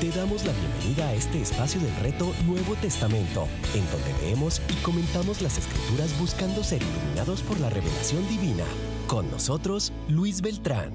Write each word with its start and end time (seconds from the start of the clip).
Te 0.00 0.10
damos 0.10 0.44
la 0.46 0.52
bienvenida 0.52 1.08
a 1.08 1.14
este 1.14 1.42
espacio 1.42 1.80
del 1.80 1.92
reto 1.96 2.32
Nuevo 2.46 2.76
Testamento, 2.76 3.48
en 3.74 3.84
donde 3.90 4.22
leemos 4.22 4.62
y 4.70 4.74
comentamos 4.84 5.42
las 5.42 5.58
escrituras 5.58 6.16
buscando 6.20 6.62
ser 6.62 6.80
iluminados 6.80 7.42
por 7.42 7.58
la 7.58 7.68
revelación 7.68 8.22
divina. 8.28 8.64
Con 9.08 9.28
nosotros, 9.28 9.92
Luis 10.08 10.40
Beltrán. 10.40 10.92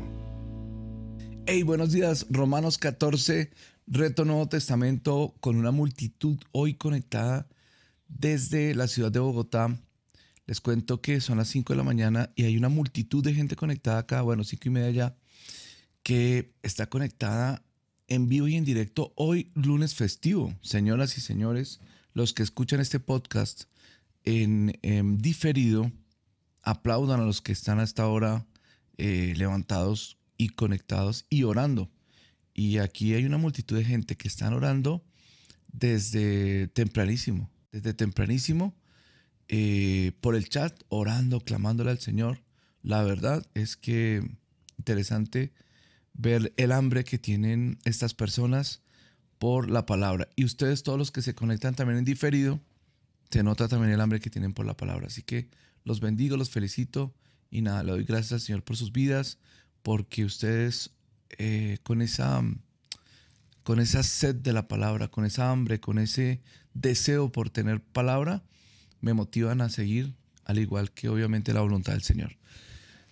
Hey, 1.45 1.63
buenos 1.63 1.91
días. 1.91 2.27
Romanos 2.29 2.77
14, 2.77 3.51
reto 3.87 4.23
Nuevo 4.23 4.47
Testamento, 4.47 5.35
con 5.41 5.57
una 5.57 5.71
multitud 5.71 6.37
hoy 6.53 6.75
conectada 6.75 7.49
desde 8.07 8.73
la 8.73 8.87
ciudad 8.87 9.11
de 9.11 9.19
Bogotá. 9.19 9.77
Les 10.47 10.61
cuento 10.61 11.01
que 11.01 11.19
son 11.19 11.39
las 11.39 11.49
5 11.49 11.73
de 11.73 11.77
la 11.77 11.83
mañana 11.83 12.31
y 12.37 12.45
hay 12.45 12.55
una 12.55 12.69
multitud 12.69 13.21
de 13.21 13.33
gente 13.33 13.57
conectada 13.57 13.97
acá, 13.97 14.21
bueno, 14.21 14.45
5 14.45 14.61
y 14.63 14.69
media 14.69 14.91
ya, 14.91 15.17
que 16.03 16.53
está 16.61 16.87
conectada 16.87 17.65
en 18.07 18.27
vivo 18.27 18.47
y 18.47 18.55
en 18.55 18.65
directo 18.65 19.13
hoy 19.15 19.51
lunes 19.55 19.95
festivo. 19.95 20.53
Señoras 20.61 21.17
y 21.17 21.21
señores, 21.21 21.79
los 22.13 22.33
que 22.33 22.43
escuchan 22.43 22.79
este 22.79 22.99
podcast 22.99 23.65
en, 24.23 24.73
diferido, 25.17 25.91
aplaudan 26.61 27.21
a 27.21 27.25
los 27.25 27.41
que 27.41 27.51
están 27.51 27.79
hasta 27.79 28.03
ahora 28.03 28.45
eh, 28.97 29.33
levantados 29.35 30.17
y 30.37 30.49
conectados 30.49 31.25
y 31.29 31.43
orando. 31.43 31.89
Y 32.53 32.77
aquí 32.77 33.13
hay 33.13 33.25
una 33.25 33.37
multitud 33.37 33.77
de 33.77 33.85
gente 33.85 34.15
que 34.15 34.27
están 34.27 34.53
orando 34.53 35.03
desde 35.71 36.67
tempranísimo, 36.67 37.49
desde 37.71 37.93
tempranísimo, 37.93 38.75
eh, 39.47 40.11
por 40.21 40.35
el 40.35 40.47
chat, 40.49 40.79
orando, 40.89 41.39
clamándole 41.41 41.91
al 41.91 41.99
Señor. 41.99 42.43
La 42.81 43.03
verdad 43.03 43.45
es 43.53 43.75
que 43.75 44.23
interesante 44.77 45.53
ver 46.13 46.53
el 46.57 46.71
hambre 46.71 47.03
que 47.03 47.17
tienen 47.17 47.79
estas 47.85 48.13
personas 48.13 48.81
por 49.39 49.69
la 49.69 49.85
palabra. 49.85 50.29
Y 50.35 50.45
ustedes, 50.45 50.83
todos 50.83 50.97
los 50.97 51.11
que 51.11 51.21
se 51.21 51.35
conectan 51.35 51.75
también 51.75 51.99
en 51.99 52.05
diferido, 52.05 52.59
se 53.29 53.43
nota 53.43 53.67
también 53.67 53.91
el 53.91 54.01
hambre 54.01 54.19
que 54.19 54.29
tienen 54.29 54.53
por 54.53 54.65
la 54.65 54.77
palabra. 54.77 55.07
Así 55.07 55.23
que 55.23 55.49
los 55.83 55.99
bendigo, 55.99 56.37
los 56.37 56.49
felicito 56.49 57.13
y 57.49 57.61
nada, 57.61 57.83
le 57.83 57.91
doy 57.91 58.03
gracias 58.03 58.33
al 58.33 58.41
Señor 58.41 58.63
por 58.63 58.77
sus 58.77 58.91
vidas, 58.91 59.37
porque 59.81 60.25
ustedes 60.25 60.91
eh, 61.37 61.77
con 61.83 62.01
esa 62.01 62.41
con 63.63 63.79
esa 63.79 64.03
sed 64.03 64.35
de 64.35 64.53
la 64.53 64.67
palabra, 64.67 65.07
con 65.07 65.25
esa 65.25 65.49
hambre, 65.49 65.79
con 65.79 65.97
ese 65.97 66.41
deseo 66.73 67.31
por 67.31 67.49
tener 67.49 67.81
palabra, 67.81 68.43
me 68.99 69.13
motivan 69.13 69.61
a 69.61 69.69
seguir, 69.69 70.13
al 70.45 70.59
igual 70.59 70.91
que 70.91 71.09
obviamente 71.09 71.53
la 71.53 71.61
voluntad 71.61 71.93
del 71.93 72.03
Señor. 72.03 72.37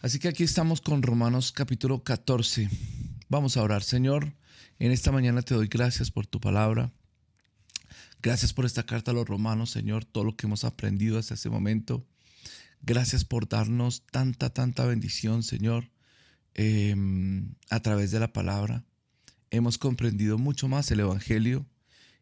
Así 0.02 0.18
que 0.18 0.30
aquí 0.30 0.44
estamos 0.44 0.82
con 0.82 1.04
Romanos 1.04 1.52
capítulo 1.52 2.04
14. 2.04 2.68
Vamos 3.30 3.56
a 3.56 3.62
orar, 3.62 3.84
Señor. 3.84 4.34
En 4.80 4.92
esta 4.92 5.12
mañana 5.12 5.44
te 5.44 5.54
doy 5.54 5.68
gracias 5.68 6.10
por 6.10 6.26
tu 6.26 6.40
palabra. 6.40 6.92
Gracias 8.20 8.52
por 8.52 8.66
esta 8.66 8.84
carta 8.84 9.12
a 9.12 9.14
los 9.14 9.28
romanos, 9.28 9.70
Señor, 9.70 10.04
todo 10.04 10.24
lo 10.24 10.36
que 10.36 10.48
hemos 10.48 10.64
aprendido 10.64 11.20
hasta 11.20 11.36
este 11.36 11.52
momento. 11.52 12.04
Gracias 12.82 13.26
por 13.26 13.48
darnos 13.48 14.02
tanta, 14.08 14.50
tanta 14.50 14.86
bendición, 14.86 15.44
Señor, 15.44 15.92
em, 16.56 17.54
a 17.70 17.80
través 17.82 18.10
de 18.10 18.20
la 18.20 18.34
palabra. 18.34 18.84
Hemos 19.52 19.78
comprendido 19.78 20.40
mucho 20.40 20.68
más 20.68 20.90
el 20.90 21.02
Evangelio 21.02 21.68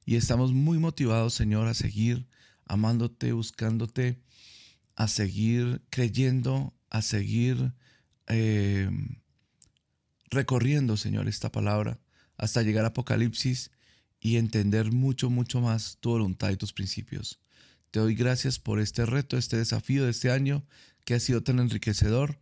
y 0.05 0.17
estamos 0.17 0.52
muy 0.52 0.80
motivados, 0.80 1.33
Señor, 1.33 1.69
a 1.69 1.73
seguir 1.73 2.27
amándote, 2.66 3.31
buscándote, 3.31 4.19
a 4.97 5.07
seguir 5.07 5.81
creyendo 5.89 6.73
a 6.90 7.02
seguir 7.02 7.73
eh, 8.28 8.90
recorriendo, 10.30 10.98
Señor, 10.98 11.28
esta 11.28 11.52
palabra 11.52 12.00
hasta 12.38 12.62
llegar 12.62 12.86
a 12.86 12.90
Apocalipsis 12.90 13.72
y 14.20 14.38
entender 14.38 14.92
mucho, 14.92 15.30
mucho 15.30 15.62
más 15.62 15.98
tu 16.00 16.12
voluntad 16.12 16.50
y 16.52 16.58
tus 16.58 16.73
principios. 16.73 17.40
Te 17.92 18.00
doy 18.00 18.16
gracias 18.16 18.59
por 18.59 18.80
este 18.80 19.06
reto, 19.06 19.38
este 19.38 19.58
desafío 19.58 20.06
de 20.06 20.12
este 20.12 20.31
año 20.31 20.66
que 21.06 21.16
ha 21.16 21.19
sido 21.19 21.41
tan 21.41 21.59
enriquecedor. 21.59 22.40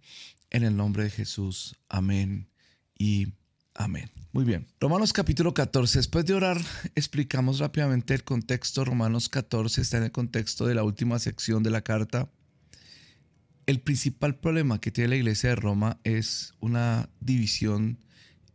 En 0.50 0.63
el 0.63 0.77
nombre 0.77 1.03
de 1.03 1.09
Jesús. 1.09 1.75
Amén 1.89 2.50
y 2.97 3.33
amén. 3.73 4.09
Muy 4.31 4.45
bien. 4.45 4.66
Romanos 4.79 5.11
capítulo 5.11 5.53
14. 5.53 6.00
Después 6.00 6.25
de 6.25 6.33
orar, 6.33 6.61
explicamos 6.95 7.59
rápidamente 7.59 8.13
el 8.13 8.23
contexto. 8.23 8.85
Romanos 8.85 9.27
14 9.27 9.81
está 9.81 9.97
en 9.97 10.03
el 10.03 10.11
contexto 10.11 10.66
de 10.66 10.75
la 10.75 10.83
última 10.83 11.19
sección 11.19 11.63
de 11.63 11.71
la 11.71 11.81
carta 11.81 12.29
el 13.67 13.81
principal 13.81 14.35
problema 14.35 14.79
que 14.79 14.91
tiene 14.91 15.09
la 15.09 15.16
iglesia 15.17 15.50
de 15.50 15.57
Roma 15.57 16.00
es 16.05 16.53
una 16.61 17.09
división 17.19 18.00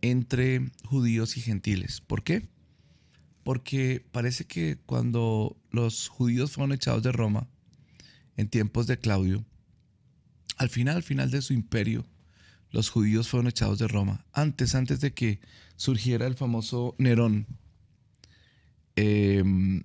entre 0.00 0.72
judíos 0.84 1.36
y 1.36 1.42
gentiles. 1.42 2.00
¿Por 2.00 2.24
qué? 2.24 2.48
Porque 3.44 4.04
parece 4.10 4.46
que 4.46 4.78
cuando 4.86 5.56
los 5.70 6.08
judíos 6.08 6.52
fueron 6.52 6.72
echados 6.72 7.02
de 7.02 7.12
Roma, 7.12 7.46
en 8.38 8.48
tiempos 8.48 8.86
de 8.86 8.98
Claudio, 8.98 9.44
al 10.56 10.70
final, 10.70 10.96
al 10.96 11.02
final 11.02 11.30
de 11.30 11.42
su 11.42 11.52
imperio, 11.52 12.06
los 12.70 12.88
judíos 12.88 13.28
fueron 13.28 13.48
echados 13.48 13.78
de 13.78 13.88
Roma. 13.88 14.24
Antes, 14.32 14.74
antes 14.74 15.00
de 15.00 15.12
que 15.12 15.40
surgiera 15.76 16.26
el 16.26 16.36
famoso 16.36 16.94
Nerón. 16.96 17.46
Em, 18.96 19.82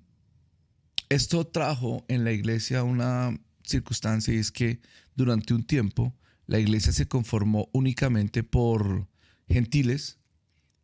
esto 1.10 1.46
trajo 1.48 2.06
en 2.08 2.24
la 2.24 2.32
iglesia 2.32 2.84
una 2.84 3.38
circunstancia 3.64 4.34
y 4.34 4.38
es 4.38 4.52
que 4.52 4.80
durante 5.18 5.54
un 5.54 5.64
tiempo 5.64 6.16
la 6.46 6.60
iglesia 6.60 6.94
se 6.94 7.08
conformó 7.08 7.70
únicamente 7.74 8.44
por 8.44 9.08
gentiles 9.50 10.18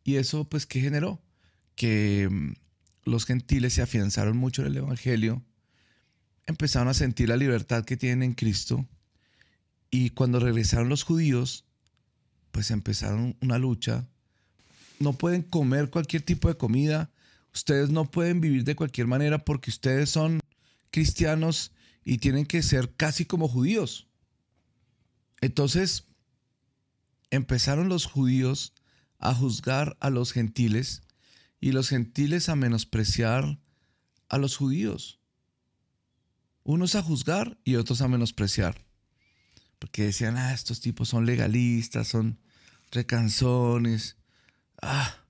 y 0.04 0.16
eso 0.16 0.44
pues 0.44 0.66
¿qué 0.66 0.80
generó? 0.80 1.22
Que 1.74 2.28
mm, 2.30 2.52
los 3.04 3.24
gentiles 3.24 3.72
se 3.72 3.82
afianzaron 3.82 4.36
mucho 4.36 4.62
en 4.62 4.68
el 4.68 4.76
Evangelio, 4.76 5.42
empezaron 6.46 6.88
a 6.88 6.94
sentir 6.94 7.30
la 7.30 7.38
libertad 7.38 7.84
que 7.84 7.96
tienen 7.96 8.22
en 8.22 8.34
Cristo 8.34 8.86
y 9.90 10.10
cuando 10.10 10.40
regresaron 10.40 10.90
los 10.90 11.04
judíos 11.04 11.64
pues 12.50 12.70
empezaron 12.70 13.36
una 13.40 13.58
lucha. 13.58 14.06
No 15.00 15.14
pueden 15.14 15.42
comer 15.42 15.90
cualquier 15.90 16.22
tipo 16.22 16.48
de 16.48 16.56
comida, 16.56 17.10
ustedes 17.52 17.90
no 17.90 18.10
pueden 18.10 18.40
vivir 18.40 18.64
de 18.64 18.76
cualquier 18.76 19.06
manera 19.06 19.44
porque 19.44 19.70
ustedes 19.70 20.10
son 20.10 20.40
cristianos 20.90 21.72
y 22.04 22.18
tienen 22.18 22.46
que 22.46 22.62
ser 22.62 22.94
casi 22.94 23.24
como 23.24 23.48
judíos. 23.48 24.06
Entonces, 25.44 26.06
empezaron 27.28 27.90
los 27.90 28.06
judíos 28.06 28.72
a 29.18 29.34
juzgar 29.34 29.94
a 30.00 30.08
los 30.08 30.32
gentiles 30.32 31.02
y 31.60 31.72
los 31.72 31.90
gentiles 31.90 32.48
a 32.48 32.56
menospreciar 32.56 33.60
a 34.30 34.38
los 34.38 34.56
judíos. 34.56 35.20
Unos 36.62 36.94
a 36.94 37.02
juzgar 37.02 37.58
y 37.62 37.76
otros 37.76 38.00
a 38.00 38.08
menospreciar. 38.08 38.86
Porque 39.78 40.04
decían, 40.04 40.38
ah, 40.38 40.54
estos 40.54 40.80
tipos 40.80 41.10
son 41.10 41.26
legalistas, 41.26 42.08
son 42.08 42.40
recanzones. 42.90 44.16
Ah. 44.80 45.26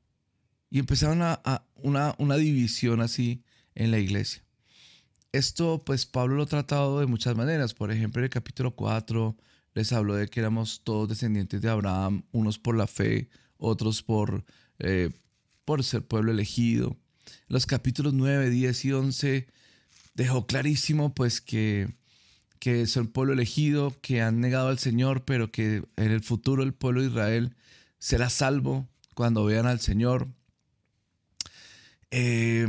Y 0.71 0.79
empezaron 0.79 1.23
a, 1.23 1.67
una, 1.75 2.15
una 2.19 2.37
división 2.37 3.01
así 3.01 3.43
en 3.75 3.91
la 3.91 3.99
iglesia 3.99 4.45
esto 5.33 5.83
pues 5.85 6.07
Pablo 6.07 6.37
lo 6.37 6.45
ha 6.45 6.47
tratado 6.47 7.01
de 7.01 7.07
muchas 7.07 7.35
maneras. 7.35 7.75
Por 7.75 7.91
ejemplo, 7.91 8.21
en 8.21 8.27
el 8.27 8.31
capítulo 8.31 8.77
4 8.77 9.37
les 9.75 9.93
habló 9.93 10.15
de 10.15 10.29
que 10.29 10.41
éramos 10.41 10.83
todos 10.85 11.09
descendientes 11.09 11.61
de 11.61 11.69
Abraham, 11.69 12.25
unos 12.33 12.59
por 12.59 12.77
la 12.77 12.87
fe, 12.87 13.29
otros 13.59 14.03
por, 14.03 14.45
eh, 14.79 15.11
por 15.65 15.83
ser 15.85 16.07
pueblo 16.07 16.33
elegido. 16.33 16.97
los 17.49 17.67
capítulos 17.67 18.15
9, 18.15 18.51
10 18.51 18.85
y 18.85 18.93
11 18.93 19.47
dejó 20.15 20.47
clarísimo 20.47 21.15
pues 21.15 21.41
que, 21.41 21.95
que 22.59 22.87
son 22.87 23.09
pueblo 23.09 23.33
elegido, 23.33 23.95
que 24.01 24.23
han 24.23 24.41
negado 24.41 24.69
al 24.69 24.79
Señor, 24.79 25.25
pero 25.25 25.51
que 25.51 25.83
en 25.97 26.13
el 26.13 26.23
futuro 26.23 26.63
el 26.63 26.75
pueblo 26.75 27.01
de 27.01 27.09
Israel 27.09 27.57
será 27.99 28.31
salvo 28.31 28.89
cuando 29.15 29.45
vean 29.45 29.67
al 29.67 29.81
Señor. 29.81 30.29
Eh, 32.11 32.67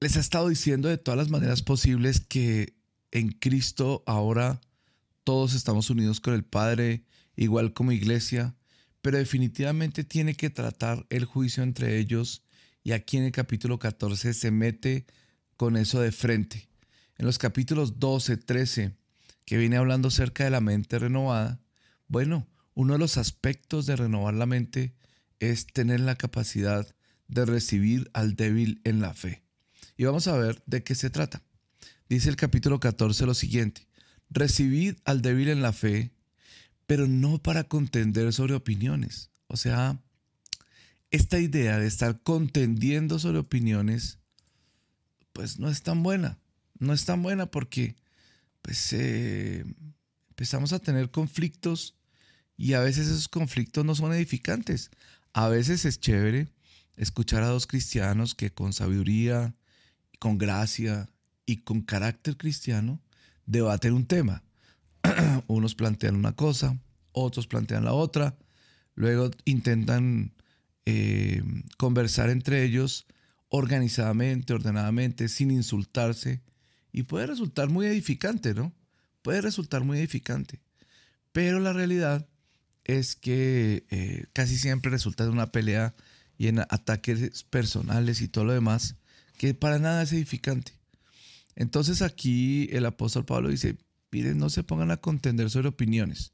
les 0.00 0.16
ha 0.16 0.20
estado 0.20 0.48
diciendo 0.48 0.88
de 0.88 0.98
todas 0.98 1.16
las 1.16 1.30
maneras 1.30 1.62
posibles 1.62 2.20
que 2.20 2.74
en 3.10 3.30
Cristo 3.30 4.02
ahora 4.06 4.60
todos 5.24 5.54
estamos 5.54 5.90
unidos 5.90 6.20
con 6.20 6.34
el 6.34 6.44
Padre, 6.44 7.04
igual 7.36 7.72
como 7.72 7.92
iglesia, 7.92 8.56
pero 9.00 9.18
definitivamente 9.18 10.04
tiene 10.04 10.34
que 10.34 10.50
tratar 10.50 11.06
el 11.10 11.24
juicio 11.24 11.62
entre 11.62 11.98
ellos 11.98 12.42
y 12.84 12.92
aquí 12.92 13.16
en 13.16 13.24
el 13.24 13.32
capítulo 13.32 13.78
14 13.78 14.34
se 14.34 14.50
mete 14.50 15.06
con 15.56 15.76
eso 15.76 16.00
de 16.00 16.12
frente. 16.12 16.68
En 17.18 17.26
los 17.26 17.38
capítulos 17.38 18.00
12, 18.00 18.36
13, 18.36 18.96
que 19.44 19.56
viene 19.56 19.76
hablando 19.76 20.08
acerca 20.08 20.44
de 20.44 20.50
la 20.50 20.60
mente 20.60 20.98
renovada, 20.98 21.60
bueno, 22.08 22.48
uno 22.74 22.94
de 22.94 22.98
los 22.98 23.16
aspectos 23.16 23.86
de 23.86 23.96
renovar 23.96 24.34
la 24.34 24.46
mente 24.46 24.94
es 25.40 25.66
tener 25.66 26.00
la 26.00 26.16
capacidad 26.16 26.86
de 27.28 27.44
recibir 27.44 28.10
al 28.14 28.34
débil 28.34 28.80
en 28.84 29.00
la 29.00 29.14
fe. 29.14 29.42
Y 29.96 30.04
vamos 30.04 30.26
a 30.26 30.36
ver 30.36 30.62
de 30.66 30.82
qué 30.82 30.94
se 30.94 31.10
trata. 31.10 31.42
Dice 32.08 32.28
el 32.28 32.36
capítulo 32.36 32.80
14 32.80 33.26
lo 33.26 33.34
siguiente, 33.34 33.86
recibid 34.32 34.96
al 35.04 35.22
débil 35.22 35.48
en 35.48 35.62
la 35.62 35.72
fe, 35.72 36.10
pero 36.86 37.06
no 37.06 37.38
para 37.38 37.64
contender 37.64 38.32
sobre 38.32 38.54
opiniones. 38.54 39.30
O 39.46 39.56
sea, 39.56 40.00
esta 41.10 41.38
idea 41.38 41.78
de 41.78 41.86
estar 41.86 42.22
contendiendo 42.22 43.18
sobre 43.18 43.38
opiniones, 43.38 44.18
pues 45.32 45.58
no 45.58 45.68
es 45.68 45.82
tan 45.82 46.02
buena. 46.02 46.38
No 46.78 46.92
es 46.92 47.04
tan 47.04 47.22
buena 47.22 47.46
porque 47.46 47.96
pues 48.62 48.92
eh, 48.92 49.64
empezamos 50.30 50.72
a 50.72 50.78
tener 50.78 51.10
conflictos 51.10 51.96
y 52.56 52.74
a 52.74 52.80
veces 52.80 53.08
esos 53.08 53.28
conflictos 53.28 53.84
no 53.84 53.94
son 53.94 54.12
edificantes. 54.12 54.90
A 55.32 55.48
veces 55.48 55.84
es 55.84 56.00
chévere 56.00 56.48
escuchar 56.96 57.42
a 57.42 57.48
dos 57.48 57.66
cristianos 57.66 58.34
que 58.34 58.50
con 58.50 58.72
sabiduría, 58.72 59.54
con 60.18 60.38
gracia 60.38 61.08
y 61.46 61.58
con 61.58 61.82
carácter 61.82 62.36
cristiano 62.36 63.00
debaten 63.52 63.92
un 63.92 64.06
tema. 64.06 64.42
Unos 65.46 65.74
plantean 65.74 66.16
una 66.16 66.34
cosa, 66.34 66.78
otros 67.12 67.46
plantean 67.46 67.84
la 67.84 67.92
otra, 67.92 68.36
luego 68.94 69.30
intentan 69.44 70.34
eh, 70.86 71.42
conversar 71.76 72.30
entre 72.30 72.64
ellos 72.64 73.06
organizadamente, 73.48 74.54
ordenadamente, 74.54 75.28
sin 75.28 75.50
insultarse, 75.50 76.42
y 76.90 77.04
puede 77.04 77.26
resultar 77.26 77.68
muy 77.68 77.86
edificante, 77.86 78.54
¿no? 78.54 78.72
Puede 79.22 79.40
resultar 79.40 79.84
muy 79.84 79.98
edificante. 79.98 80.60
Pero 81.32 81.60
la 81.60 81.72
realidad 81.72 82.28
es 82.84 83.14
que 83.14 83.86
eh, 83.90 84.24
casi 84.32 84.56
siempre 84.56 84.90
resulta 84.90 85.24
de 85.24 85.30
una 85.30 85.52
pelea 85.52 85.94
y 86.38 86.48
en 86.48 86.60
ataques 86.60 87.44
personales 87.44 88.20
y 88.20 88.28
todo 88.28 88.44
lo 88.44 88.52
demás, 88.52 88.96
que 89.36 89.54
para 89.54 89.78
nada 89.78 90.02
es 90.02 90.12
edificante. 90.12 90.81
Entonces 91.54 92.02
aquí 92.02 92.68
el 92.72 92.86
apóstol 92.86 93.24
Pablo 93.24 93.48
dice, 93.48 93.76
miren, 94.10 94.38
no 94.38 94.50
se 94.50 94.62
pongan 94.62 94.90
a 94.90 94.96
contender 94.96 95.50
sobre 95.50 95.68
opiniones. 95.68 96.32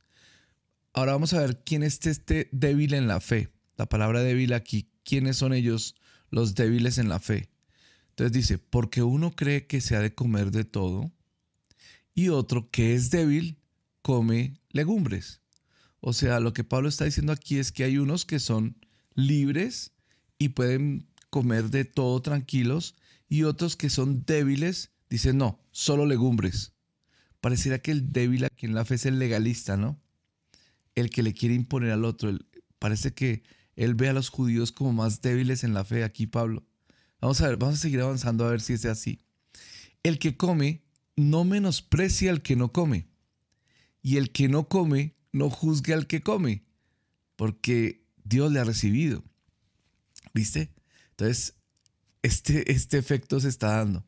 Ahora 0.93 1.13
vamos 1.13 1.33
a 1.33 1.41
ver 1.41 1.63
quién 1.65 1.83
es 1.83 2.05
este 2.07 2.49
débil 2.53 2.95
en 2.95 3.09
la 3.09 3.21
fe. 3.21 3.51
La 3.77 3.87
palabra 3.87 4.23
débil 4.23 4.53
aquí, 4.53 4.91
¿quiénes 5.05 5.37
son 5.37 5.53
ellos 5.53 5.95
los 6.31 6.55
débiles 6.55 6.99
en 6.99 7.09
la 7.09 7.21
fe? 7.21 7.49
Entonces 8.11 8.33
dice, 8.33 8.59
porque 8.59 9.03
uno 9.03 9.31
cree 9.31 9.67
que 9.67 9.81
se 9.81 9.95
ha 9.95 10.01
de 10.01 10.15
comer 10.15 10.51
de 10.51 10.65
todo 10.65 11.13
y 12.15 12.31
otro 12.31 12.69
que 12.71 12.95
es 12.95 13.11
débil 13.11 13.59
come 14.03 14.61
legumbres. 14.71 15.41
O 16.01 16.13
sea, 16.13 16.41
lo 16.41 16.53
que 16.53 16.65
Pablo 16.65 16.89
está 16.89 17.05
diciendo 17.05 17.33
aquí 17.33 17.59
es 17.59 17.71
que 17.71 17.85
hay 17.85 17.99
unos 17.99 18.25
que 18.25 18.41
son 18.41 18.77
libres 19.15 19.93
y 20.39 20.51
pueden 20.51 21.07
comer 21.31 21.71
de 21.71 21.85
todo 21.85 22.21
tranquilos 22.21 22.97
y 23.29 23.45
otros 23.45 23.77
que 23.77 23.91
son 23.91 24.25
débiles 24.25 24.91
dicen 25.11 25.39
no, 25.39 25.61
solo 25.71 26.07
legumbres. 26.07 26.73
Pareciera 27.41 27.79
que 27.79 27.93
el 27.93 28.13
débil 28.13 28.45
aquí 28.45 28.67
en 28.67 28.75
la 28.75 28.85
fe 28.85 28.97
es 28.97 29.07
el 29.07 29.19
legalista, 29.19 29.77
¿no? 29.77 30.01
El 30.95 31.11
que 31.11 31.23
le 31.23 31.35
quiere 31.35 31.55
imponer 31.55 31.93
al 31.93 32.05
otro. 32.05 32.37
parece 32.79 33.15
que 33.15 33.43
él 33.77 33.95
ve 33.95 34.09
a 34.09 34.13
los 34.13 34.29
judíos 34.29 34.73
como 34.73 34.93
más 34.93 35.23
débiles 35.23 35.63
en 35.63 35.73
la 35.73 35.85
fe 35.85 36.03
aquí, 36.03 36.27
Pablo. 36.27 36.67
Vamos 37.21 37.41
a 37.41 37.49
ver, 37.49 37.57
vamos 37.57 37.77
a 37.77 37.79
seguir 37.79 38.01
avanzando 38.01 38.45
a 38.45 38.51
ver 38.51 38.61
si 38.61 38.73
es 38.73 38.85
así. 38.85 39.21
El 40.03 40.19
que 40.19 40.37
come 40.37 40.83
no 41.17 41.45
menosprecia 41.45 42.31
al 42.31 42.43
que 42.43 42.57
no 42.57 42.73
come. 42.73 43.09
Y 44.03 44.17
el 44.17 44.31
que 44.31 44.49
no 44.49 44.69
come 44.69 45.17
no 45.33 45.51
juzgue 45.51 45.95
al 45.95 46.07
que 46.07 46.23
come, 46.23 46.65
porque 47.37 48.05
Dios 48.25 48.51
le 48.53 48.61
ha 48.61 48.65
recibido. 48.65 49.25
¿Viste? 50.33 50.73
Entonces, 51.11 51.55
este, 52.23 52.73
este 52.73 52.99
efecto 52.99 53.41
se 53.41 53.49
está 53.49 53.77
dando. 53.77 54.08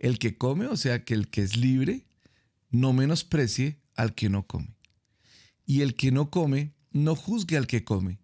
El 0.00 0.18
que 0.18 0.36
come, 0.36 0.66
o 0.66 0.76
sea, 0.76 1.04
que 1.04 1.12
el 1.12 1.28
que 1.28 1.42
es 1.42 1.56
libre, 1.56 2.06
no 2.70 2.94
menosprecie 2.94 3.78
al 3.94 4.14
que 4.14 4.30
no 4.30 4.46
come. 4.46 4.74
Y 5.66 5.82
el 5.82 5.94
que 5.94 6.10
no 6.10 6.30
come, 6.30 6.72
no 6.90 7.14
juzgue 7.14 7.58
al 7.58 7.66
que 7.66 7.84
come, 7.84 8.18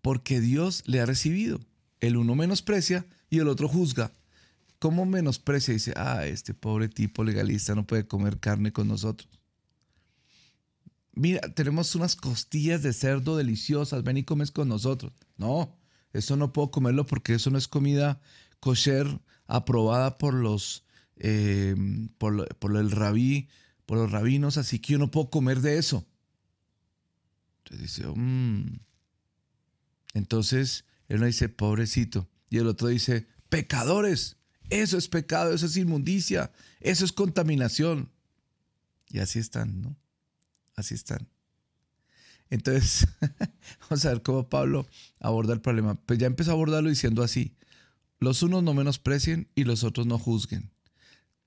porque 0.00 0.40
Dios 0.40 0.82
le 0.86 1.00
ha 1.00 1.06
recibido. 1.06 1.60
El 2.00 2.16
uno 2.16 2.34
menosprecia 2.34 3.06
y 3.28 3.38
el 3.38 3.48
otro 3.48 3.68
juzga. 3.68 4.12
¿Cómo 4.78 5.04
menosprecia? 5.04 5.74
Dice, 5.74 5.92
ah, 5.94 6.26
este 6.26 6.54
pobre 6.54 6.88
tipo 6.88 7.22
legalista 7.22 7.74
no 7.74 7.86
puede 7.86 8.06
comer 8.06 8.40
carne 8.40 8.72
con 8.72 8.88
nosotros. 8.88 9.28
Mira, 11.12 11.40
tenemos 11.54 11.94
unas 11.94 12.16
costillas 12.16 12.82
de 12.82 12.94
cerdo 12.94 13.36
deliciosas, 13.36 14.02
ven 14.02 14.16
y 14.16 14.24
comes 14.24 14.50
con 14.50 14.68
nosotros. 14.68 15.12
No, 15.36 15.76
eso 16.14 16.36
no 16.36 16.54
puedo 16.54 16.70
comerlo 16.70 17.04
porque 17.04 17.34
eso 17.34 17.50
no 17.50 17.58
es 17.58 17.68
comida 17.68 18.22
kosher 18.58 19.20
aprobada 19.46 20.16
por 20.16 20.32
los, 20.32 20.84
eh, 21.16 21.74
por, 22.18 22.76
el 22.76 22.90
rabí, 22.90 23.48
por 23.86 23.98
los 23.98 24.10
rabinos, 24.10 24.56
así 24.56 24.78
que 24.78 24.94
yo 24.94 24.98
no 24.98 25.10
puedo 25.10 25.30
comer 25.30 25.60
de 25.60 25.78
eso. 25.78 26.06
Entonces 27.58 27.96
dice, 27.96 28.08
mmm. 28.14 28.78
entonces 30.12 30.84
él 31.08 31.24
dice, 31.24 31.48
pobrecito, 31.48 32.28
y 32.50 32.58
el 32.58 32.66
otro 32.66 32.88
dice, 32.88 33.26
pecadores, 33.48 34.36
eso 34.70 34.98
es 34.98 35.08
pecado, 35.08 35.54
eso 35.54 35.66
es 35.66 35.76
inmundicia, 35.76 36.52
eso 36.80 37.04
es 37.04 37.12
contaminación. 37.12 38.10
Y 39.08 39.18
así 39.18 39.38
están, 39.38 39.82
¿no? 39.82 39.96
Así 40.74 40.94
están. 40.94 41.28
Entonces, 42.50 43.06
vamos 43.80 44.04
a 44.04 44.10
ver 44.10 44.22
cómo 44.22 44.48
Pablo 44.48 44.86
aborda 45.20 45.52
el 45.54 45.60
problema. 45.60 45.94
Pues 45.94 46.18
ya 46.18 46.26
empezó 46.26 46.50
a 46.50 46.54
abordarlo 46.54 46.88
diciendo 46.88 47.22
así, 47.22 47.56
los 48.18 48.42
unos 48.42 48.62
no 48.62 48.74
menosprecien 48.74 49.48
y 49.54 49.64
los 49.64 49.84
otros 49.84 50.06
no 50.06 50.18
juzguen. 50.18 50.73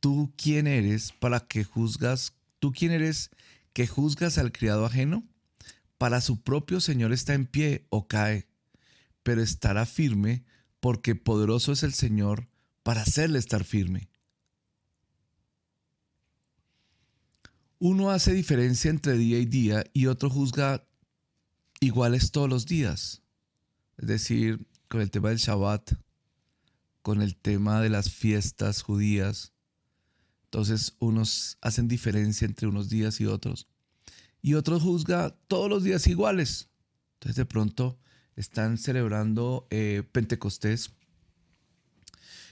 ¿Tú 0.07 0.31
quién 0.37 0.67
eres 0.67 1.11
para 1.11 1.41
que 1.41 1.65
juzgas? 1.65 2.33
¿Tú 2.59 2.71
quién 2.71 2.93
eres 2.93 3.29
que 3.73 3.87
juzgas 3.87 4.37
al 4.37 4.53
criado 4.53 4.85
ajeno? 4.85 5.27
Para 5.97 6.21
su 6.21 6.41
propio 6.41 6.79
Señor 6.79 7.11
está 7.11 7.33
en 7.33 7.45
pie 7.45 7.85
o 7.89 8.07
cae, 8.07 8.47
pero 9.21 9.41
estará 9.41 9.85
firme 9.85 10.45
porque 10.79 11.15
poderoso 11.15 11.73
es 11.73 11.83
el 11.83 11.93
Señor 11.93 12.47
para 12.83 13.01
hacerle 13.01 13.37
estar 13.37 13.65
firme. 13.65 14.09
Uno 17.77 18.09
hace 18.09 18.31
diferencia 18.31 18.89
entre 18.89 19.17
día 19.17 19.39
y 19.39 19.45
día 19.45 19.83
y 19.91 20.05
otro 20.05 20.29
juzga 20.29 20.87
iguales 21.81 22.31
todos 22.31 22.47
los 22.47 22.65
días. 22.65 23.23
Es 23.97 24.07
decir, 24.07 24.65
con 24.87 25.01
el 25.01 25.11
tema 25.11 25.27
del 25.27 25.39
Shabbat, 25.39 25.95
con 27.01 27.21
el 27.21 27.35
tema 27.35 27.81
de 27.81 27.89
las 27.89 28.09
fiestas 28.09 28.81
judías. 28.83 29.51
Entonces 30.57 30.95
unos 30.97 31.59
hacen 31.61 31.87
diferencia 31.87 32.43
entre 32.43 32.67
unos 32.67 32.89
días 32.89 33.21
y 33.21 33.27
otros. 33.27 33.67
Y 34.41 34.55
otros 34.55 34.81
juzga 34.81 35.37
todos 35.47 35.69
los 35.69 35.83
días 35.83 36.07
iguales. 36.07 36.69
Entonces 37.13 37.35
de 37.35 37.45
pronto 37.45 37.99
están 38.35 38.79
celebrando 38.79 39.67
eh, 39.69 40.01
Pentecostés 40.11 40.93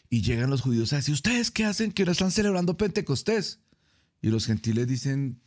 y 0.07 0.21
llegan 0.21 0.51
los 0.51 0.62
judíos 0.62 0.93
a 0.93 0.97
decir, 0.97 1.15
¿ustedes 1.15 1.50
qué 1.50 1.65
hacen 1.65 1.91
que 1.91 2.05
no 2.05 2.12
están 2.12 2.29
celebrando 2.29 2.77
Pentecostés? 2.77 3.59
Y 4.21 4.29
los 4.29 4.45
gentiles 4.45 4.85
dicen, 4.85 5.41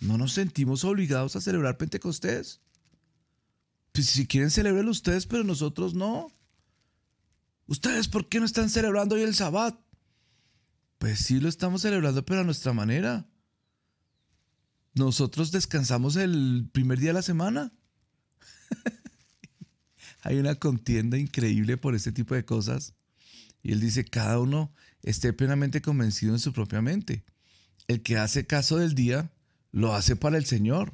no 0.00 0.18
nos 0.18 0.34
sentimos 0.34 0.84
obligados 0.84 1.36
a 1.36 1.40
celebrar 1.40 1.78
Pentecostés. 1.78 2.60
Pues 3.92 4.08
si 4.08 4.26
quieren 4.26 4.50
celebrarlo 4.50 4.90
ustedes, 4.90 5.24
pero 5.24 5.42
nosotros 5.42 5.94
no. 5.94 6.30
¿Ustedes 7.66 8.08
por 8.08 8.28
qué 8.28 8.40
no 8.40 8.44
están 8.44 8.68
celebrando 8.68 9.14
hoy 9.14 9.22
el 9.22 9.34
Sabbat? 9.34 9.85
Pues 11.06 11.20
sí 11.20 11.38
lo 11.38 11.48
estamos 11.48 11.82
celebrando, 11.82 12.26
pero 12.26 12.40
a 12.40 12.42
nuestra 12.42 12.72
manera. 12.72 13.28
Nosotros 14.92 15.52
descansamos 15.52 16.16
el 16.16 16.68
primer 16.72 16.98
día 16.98 17.10
de 17.10 17.14
la 17.14 17.22
semana. 17.22 17.72
Hay 20.22 20.38
una 20.38 20.56
contienda 20.56 21.16
increíble 21.16 21.76
por 21.76 21.94
este 21.94 22.10
tipo 22.10 22.34
de 22.34 22.44
cosas. 22.44 22.94
Y 23.62 23.70
él 23.70 23.78
dice, 23.78 24.04
cada 24.04 24.40
uno 24.40 24.74
esté 25.04 25.32
plenamente 25.32 25.80
convencido 25.80 26.32
en 26.32 26.40
su 26.40 26.52
propia 26.52 26.82
mente. 26.82 27.24
El 27.86 28.02
que 28.02 28.16
hace 28.16 28.44
caso 28.44 28.78
del 28.78 28.96
día, 28.96 29.30
lo 29.70 29.94
hace 29.94 30.16
para 30.16 30.38
el 30.38 30.44
Señor. 30.44 30.92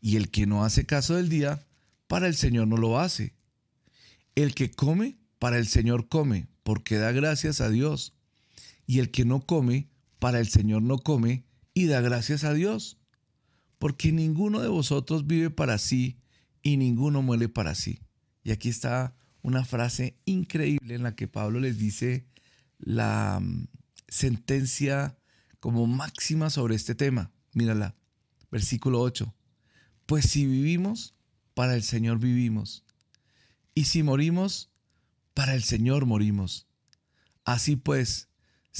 Y 0.00 0.18
el 0.18 0.30
que 0.30 0.46
no 0.46 0.64
hace 0.64 0.86
caso 0.86 1.16
del 1.16 1.28
día, 1.28 1.66
para 2.06 2.28
el 2.28 2.36
Señor 2.36 2.68
no 2.68 2.76
lo 2.76 3.00
hace. 3.00 3.34
El 4.36 4.54
que 4.54 4.70
come, 4.70 5.18
para 5.40 5.58
el 5.58 5.66
Señor 5.66 6.06
come, 6.08 6.46
porque 6.62 6.94
da 6.94 7.10
gracias 7.10 7.60
a 7.60 7.70
Dios. 7.70 8.14
Y 8.88 8.98
el 8.98 9.12
que 9.12 9.24
no 9.24 9.42
come, 9.42 9.88
para 10.18 10.40
el 10.40 10.48
Señor 10.48 10.82
no 10.82 10.98
come, 10.98 11.44
y 11.74 11.86
da 11.86 12.00
gracias 12.00 12.42
a 12.42 12.54
Dios. 12.54 12.98
Porque 13.78 14.10
ninguno 14.10 14.60
de 14.60 14.68
vosotros 14.68 15.28
vive 15.28 15.50
para 15.50 15.78
sí, 15.78 16.18
y 16.62 16.78
ninguno 16.78 17.22
muere 17.22 17.48
para 17.48 17.76
sí. 17.76 18.00
Y 18.42 18.50
aquí 18.50 18.70
está 18.70 19.14
una 19.42 19.64
frase 19.64 20.18
increíble 20.24 20.94
en 20.94 21.02
la 21.02 21.14
que 21.14 21.28
Pablo 21.28 21.60
les 21.60 21.78
dice 21.78 22.26
la 22.78 23.38
mm, 23.40 23.68
sentencia 24.08 25.18
como 25.60 25.86
máxima 25.86 26.50
sobre 26.50 26.74
este 26.74 26.94
tema. 26.94 27.30
Mírala, 27.52 27.94
versículo 28.50 29.00
8. 29.02 29.34
Pues 30.06 30.24
si 30.24 30.46
vivimos, 30.46 31.14
para 31.54 31.74
el 31.74 31.82
Señor 31.82 32.18
vivimos. 32.18 32.84
Y 33.74 33.84
si 33.84 34.02
morimos, 34.02 34.70
para 35.34 35.54
el 35.54 35.62
Señor 35.62 36.06
morimos. 36.06 36.66
Así 37.44 37.76
pues, 37.76 38.27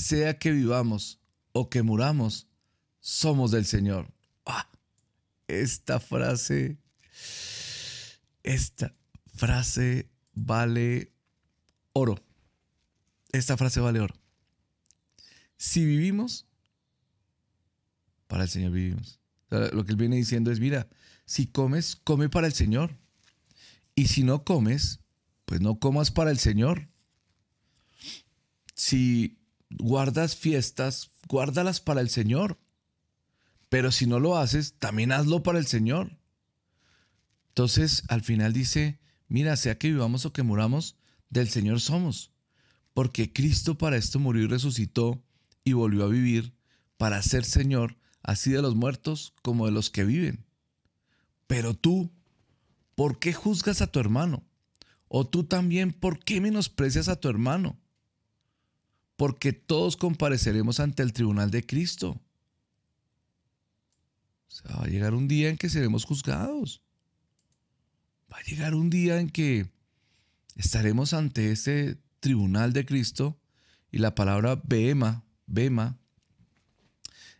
sea 0.02 0.38
que 0.38 0.52
vivamos 0.52 1.20
o 1.52 1.68
que 1.68 1.82
muramos, 1.82 2.46
somos 3.00 3.50
del 3.50 3.66
Señor. 3.66 4.12
Ah, 4.46 4.70
esta 5.48 5.98
frase, 5.98 6.78
esta 8.42 8.94
frase 9.34 10.08
vale 10.32 11.12
oro. 11.92 12.22
Esta 13.32 13.56
frase 13.56 13.80
vale 13.80 14.00
oro. 14.00 14.14
Si 15.56 15.84
vivimos, 15.84 16.46
para 18.28 18.44
el 18.44 18.48
Señor 18.48 18.72
vivimos. 18.72 19.18
lo 19.50 19.84
que 19.84 19.92
él 19.92 19.96
viene 19.96 20.16
diciendo 20.16 20.52
es, 20.52 20.60
mira, 20.60 20.88
si 21.24 21.46
comes, 21.46 21.96
come 21.96 22.28
para 22.28 22.46
el 22.46 22.52
Señor. 22.52 22.96
Y 23.96 24.06
si 24.06 24.22
no 24.22 24.44
comes, 24.44 25.00
pues 25.44 25.60
no 25.60 25.80
comas 25.80 26.12
para 26.12 26.30
el 26.30 26.38
Señor. 26.38 26.88
Si 28.74 29.37
guardas 29.70 30.36
fiestas, 30.36 31.10
guárdalas 31.28 31.80
para 31.80 32.00
el 32.00 32.10
Señor. 32.10 32.58
Pero 33.68 33.92
si 33.92 34.06
no 34.06 34.18
lo 34.18 34.36
haces, 34.38 34.74
también 34.78 35.12
hazlo 35.12 35.42
para 35.42 35.58
el 35.58 35.66
Señor. 35.66 36.18
Entonces, 37.48 38.04
al 38.08 38.22
final 38.22 38.52
dice, 38.52 39.00
mira, 39.28 39.56
sea 39.56 39.78
que 39.78 39.88
vivamos 39.88 40.24
o 40.24 40.32
que 40.32 40.42
muramos, 40.42 40.96
del 41.30 41.48
Señor 41.48 41.80
somos. 41.80 42.32
Porque 42.94 43.32
Cristo 43.32 43.76
para 43.76 43.96
esto 43.96 44.18
murió 44.18 44.44
y 44.44 44.46
resucitó 44.46 45.22
y 45.64 45.72
volvió 45.72 46.04
a 46.04 46.08
vivir 46.08 46.54
para 46.96 47.22
ser 47.22 47.44
Señor, 47.44 47.98
así 48.22 48.50
de 48.50 48.62
los 48.62 48.74
muertos 48.74 49.34
como 49.42 49.66
de 49.66 49.72
los 49.72 49.90
que 49.90 50.04
viven. 50.04 50.44
Pero 51.46 51.74
tú, 51.74 52.10
¿por 52.94 53.18
qué 53.18 53.32
juzgas 53.32 53.82
a 53.82 53.86
tu 53.86 54.00
hermano? 54.00 54.44
O 55.08 55.26
tú 55.26 55.44
también, 55.44 55.92
¿por 55.92 56.18
qué 56.18 56.40
menosprecias 56.40 57.08
a 57.08 57.16
tu 57.16 57.28
hermano? 57.28 57.78
Porque 59.18 59.52
todos 59.52 59.98
compareceremos 59.98 60.80
ante 60.80 61.02
el 61.02 61.12
tribunal 61.12 61.50
de 61.50 61.66
Cristo. 61.66 62.18
O 64.46 64.50
sea, 64.50 64.76
va 64.76 64.84
a 64.84 64.88
llegar 64.88 65.12
un 65.12 65.28
día 65.28 65.50
en 65.50 65.58
que 65.58 65.68
seremos 65.68 66.06
juzgados. 66.06 66.80
Va 68.32 68.38
a 68.38 68.42
llegar 68.44 68.74
un 68.74 68.88
día 68.88 69.20
en 69.20 69.28
que 69.28 69.70
estaremos 70.56 71.12
ante 71.12 71.52
ese 71.52 71.98
tribunal 72.20 72.72
de 72.72 72.86
Cristo 72.86 73.38
y 73.90 73.98
la 73.98 74.14
palabra 74.14 74.60
bema, 74.64 75.24
bema, 75.46 75.98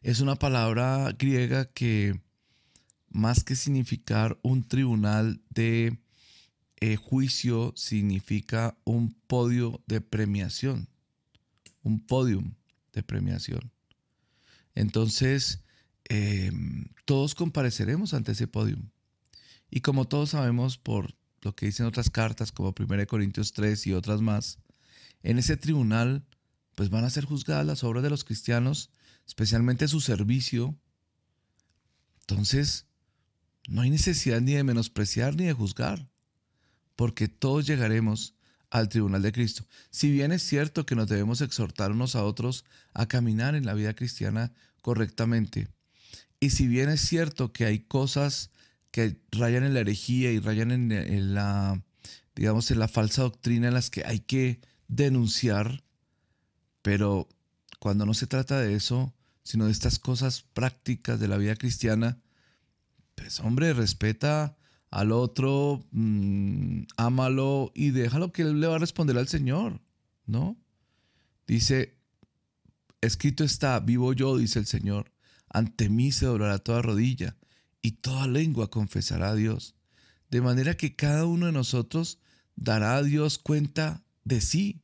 es 0.02 0.20
una 0.20 0.36
palabra 0.36 1.12
griega 1.18 1.66
que 1.66 2.20
más 3.10 3.42
que 3.42 3.56
significar 3.56 4.38
un 4.42 4.62
tribunal 4.62 5.42
de 5.50 5.98
eh, 6.80 6.96
juicio, 6.96 7.72
significa 7.74 8.78
un 8.84 9.12
podio 9.26 9.82
de 9.86 10.00
premiación, 10.00 10.88
un 11.82 12.04
podium 12.04 12.54
de 12.92 13.02
premiación. 13.02 13.72
Entonces, 14.74 15.62
em, 16.04 16.86
todos 17.04 17.34
compareceremos 17.34 18.14
ante 18.14 18.32
ese 18.32 18.46
podium. 18.46 18.90
Y 19.70 19.80
como 19.80 20.06
todos 20.06 20.30
sabemos 20.30 20.78
por 20.78 21.14
lo 21.42 21.54
que 21.54 21.66
dicen 21.66 21.86
otras 21.86 22.10
cartas, 22.10 22.52
como 22.52 22.72
1 22.72 23.06
Corintios 23.06 23.52
3 23.52 23.86
y 23.86 23.92
otras 23.92 24.20
más, 24.20 24.58
en 25.22 25.38
ese 25.38 25.56
tribunal 25.56 26.26
pues 26.74 26.90
van 26.90 27.04
a 27.04 27.10
ser 27.10 27.24
juzgadas 27.24 27.66
las 27.66 27.82
obras 27.82 28.04
de 28.04 28.10
los 28.10 28.22
cristianos, 28.22 28.90
especialmente 29.26 29.88
su 29.88 30.00
servicio. 30.00 30.78
Entonces, 32.20 32.86
no 33.66 33.82
hay 33.82 33.90
necesidad 33.90 34.40
ni 34.40 34.52
de 34.52 34.62
menospreciar 34.62 35.34
ni 35.34 35.46
de 35.46 35.52
juzgar, 35.52 36.08
porque 36.94 37.26
todos 37.26 37.66
llegaremos 37.66 38.36
al 38.70 38.88
tribunal 38.88 39.22
de 39.22 39.32
Cristo. 39.32 39.64
Si 39.90 40.10
bien 40.10 40.32
es 40.32 40.42
cierto 40.42 40.86
que 40.86 40.94
nos 40.94 41.08
debemos 41.08 41.40
exhortar 41.40 41.92
unos 41.92 42.14
a 42.14 42.24
otros 42.24 42.64
a 42.94 43.06
caminar 43.06 43.54
en 43.54 43.66
la 43.66 43.74
vida 43.74 43.94
cristiana 43.94 44.52
correctamente, 44.82 45.68
y 46.40 46.50
si 46.50 46.68
bien 46.68 46.88
es 46.88 47.00
cierto 47.00 47.52
que 47.52 47.64
hay 47.64 47.80
cosas 47.80 48.50
que 48.90 49.20
rayan 49.32 49.64
en 49.64 49.74
la 49.74 49.80
herejía 49.80 50.30
y 50.30 50.38
rayan 50.38 50.70
en, 50.70 51.34
la, 51.34 51.82
digamos, 52.34 52.70
en 52.70 52.78
la 52.78 52.88
falsa 52.88 53.22
doctrina 53.22 53.68
en 53.68 53.74
las 53.74 53.90
que 53.90 54.04
hay 54.04 54.20
que 54.20 54.60
denunciar, 54.86 55.82
pero 56.82 57.28
cuando 57.78 58.06
no 58.06 58.14
se 58.14 58.26
trata 58.26 58.60
de 58.60 58.74
eso, 58.74 59.14
sino 59.42 59.66
de 59.66 59.72
estas 59.72 59.98
cosas 59.98 60.42
prácticas 60.52 61.18
de 61.18 61.28
la 61.28 61.38
vida 61.38 61.56
cristiana, 61.56 62.18
pues 63.14 63.40
hombre, 63.40 63.72
respeta 63.72 64.57
al 64.90 65.12
otro, 65.12 65.84
mm, 65.90 66.82
ámalo 66.96 67.72
y 67.74 67.90
déjalo 67.90 68.32
que 68.32 68.42
él 68.42 68.60
le 68.60 68.66
va 68.66 68.76
a 68.76 68.78
responder 68.78 69.18
al 69.18 69.28
Señor, 69.28 69.80
¿no? 70.26 70.56
Dice, 71.46 71.98
escrito 73.00 73.44
está, 73.44 73.80
vivo 73.80 74.12
yo, 74.12 74.36
dice 74.36 74.58
el 74.58 74.66
Señor, 74.66 75.12
ante 75.48 75.88
mí 75.88 76.12
se 76.12 76.26
doblará 76.26 76.58
toda 76.58 76.82
rodilla 76.82 77.36
y 77.82 77.92
toda 77.92 78.26
lengua 78.26 78.70
confesará 78.70 79.30
a 79.30 79.34
Dios. 79.34 79.74
De 80.30 80.40
manera 80.40 80.76
que 80.76 80.94
cada 80.94 81.24
uno 81.24 81.46
de 81.46 81.52
nosotros 81.52 82.18
dará 82.56 82.96
a 82.96 83.02
Dios 83.02 83.38
cuenta 83.38 84.02
de 84.24 84.40
sí. 84.40 84.82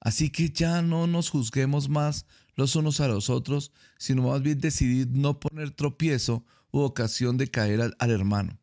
Así 0.00 0.30
que 0.30 0.50
ya 0.50 0.80
no 0.80 1.06
nos 1.06 1.28
juzguemos 1.28 1.88
más 1.88 2.24
los 2.54 2.76
unos 2.76 3.00
a 3.00 3.08
los 3.08 3.30
otros, 3.30 3.72
sino 3.98 4.22
más 4.22 4.42
bien 4.42 4.60
decidir 4.60 5.08
no 5.10 5.38
poner 5.38 5.70
tropiezo 5.70 6.44
u 6.70 6.80
ocasión 6.80 7.36
de 7.36 7.48
caer 7.48 7.94
al, 7.98 8.10
hermano. 8.10 8.58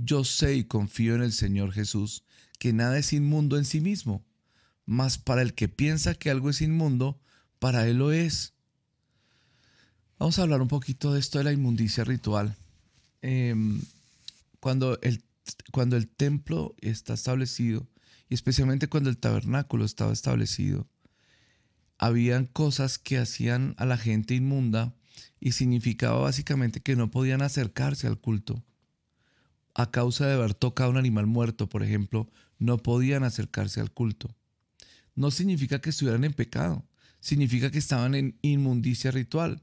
Yo 0.00 0.22
sé 0.22 0.54
y 0.54 0.64
confío 0.64 1.16
en 1.16 1.22
el 1.22 1.32
Señor 1.32 1.72
Jesús, 1.72 2.22
que 2.60 2.72
nada 2.72 2.98
es 2.98 3.12
inmundo 3.12 3.58
en 3.58 3.64
sí 3.64 3.80
mismo, 3.80 4.24
mas 4.86 5.18
para 5.18 5.42
el 5.42 5.54
que 5.54 5.68
piensa 5.68 6.14
que 6.14 6.30
algo 6.30 6.50
es 6.50 6.62
inmundo, 6.62 7.20
para 7.58 7.88
él 7.88 7.98
lo 7.98 8.12
es. 8.12 8.54
Vamos 10.16 10.38
a 10.38 10.42
hablar 10.42 10.62
un 10.62 10.68
poquito 10.68 11.12
de 11.12 11.18
esto 11.18 11.38
de 11.38 11.44
la 11.44 11.52
inmundicia 11.52 12.04
ritual. 12.04 12.56
Em, 13.22 13.82
cuando, 14.60 15.00
el, 15.02 15.24
cuando 15.72 15.96
el 15.96 16.06
templo 16.06 16.76
está 16.80 17.14
establecido, 17.14 17.88
y 18.28 18.34
especialmente 18.34 18.88
cuando 18.88 19.10
el 19.10 19.18
tabernáculo 19.18 19.84
estaba 19.84 20.12
establecido, 20.12 20.86
habían 21.98 22.46
cosas 22.46 22.98
que 22.98 23.18
hacían 23.18 23.74
a 23.78 23.84
la 23.84 23.98
gente 23.98 24.36
inmunda 24.36 24.94
y 25.40 25.52
significaba 25.52 26.20
básicamente 26.20 26.80
que 26.80 26.94
no 26.94 27.10
podían 27.10 27.42
acercarse 27.42 28.06
al 28.06 28.20
culto. 28.20 28.62
A 29.78 29.92
causa 29.92 30.26
de 30.26 30.34
haber 30.34 30.54
tocado 30.54 30.90
un 30.90 30.96
animal 30.96 31.28
muerto, 31.28 31.68
por 31.68 31.84
ejemplo, 31.84 32.28
no 32.58 32.78
podían 32.78 33.22
acercarse 33.22 33.80
al 33.80 33.92
culto. 33.92 34.34
No 35.14 35.30
significa 35.30 35.80
que 35.80 35.90
estuvieran 35.90 36.24
en 36.24 36.32
pecado, 36.32 36.84
significa 37.20 37.70
que 37.70 37.78
estaban 37.78 38.16
en 38.16 38.36
inmundicia 38.42 39.12
ritual. 39.12 39.62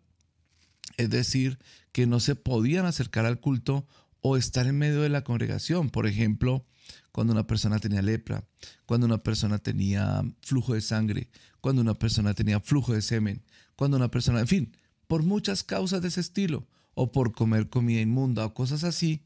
Es 0.95 1.09
decir, 1.09 1.59
que 1.91 2.07
no 2.07 2.21
se 2.21 2.35
podían 2.35 2.85
acercar 2.85 3.25
al 3.25 3.41
culto 3.41 3.85
o 4.21 4.37
estar 4.37 4.67
en 4.67 4.77
medio 4.77 5.01
de 5.01 5.09
la 5.09 5.25
congregación. 5.25 5.89
Por 5.89 6.07
ejemplo, 6.07 6.65
cuando 7.11 7.33
una 7.33 7.45
persona 7.45 7.79
tenía 7.79 8.01
lepra, 8.01 8.47
cuando 8.85 9.07
una 9.07 9.21
persona 9.21 9.57
tenía 9.59 10.23
flujo 10.39 10.75
de 10.75 10.81
sangre, 10.81 11.29
cuando 11.59 11.81
una 11.81 11.95
persona 11.95 12.33
tenía 12.33 12.61
flujo 12.61 12.93
de 12.93 13.01
semen, 13.01 13.43
cuando 13.75 13.97
una 13.97 14.11
persona, 14.11 14.39
en 14.39 14.47
fin, 14.47 14.77
por 15.07 15.23
muchas 15.23 15.61
causas 15.63 16.01
de 16.01 16.07
ese 16.07 16.21
estilo, 16.21 16.65
o 16.93 17.11
por 17.11 17.33
comer 17.33 17.67
comida 17.67 17.99
inmunda 17.99 18.45
o 18.45 18.53
cosas 18.53 18.85
así, 18.85 19.25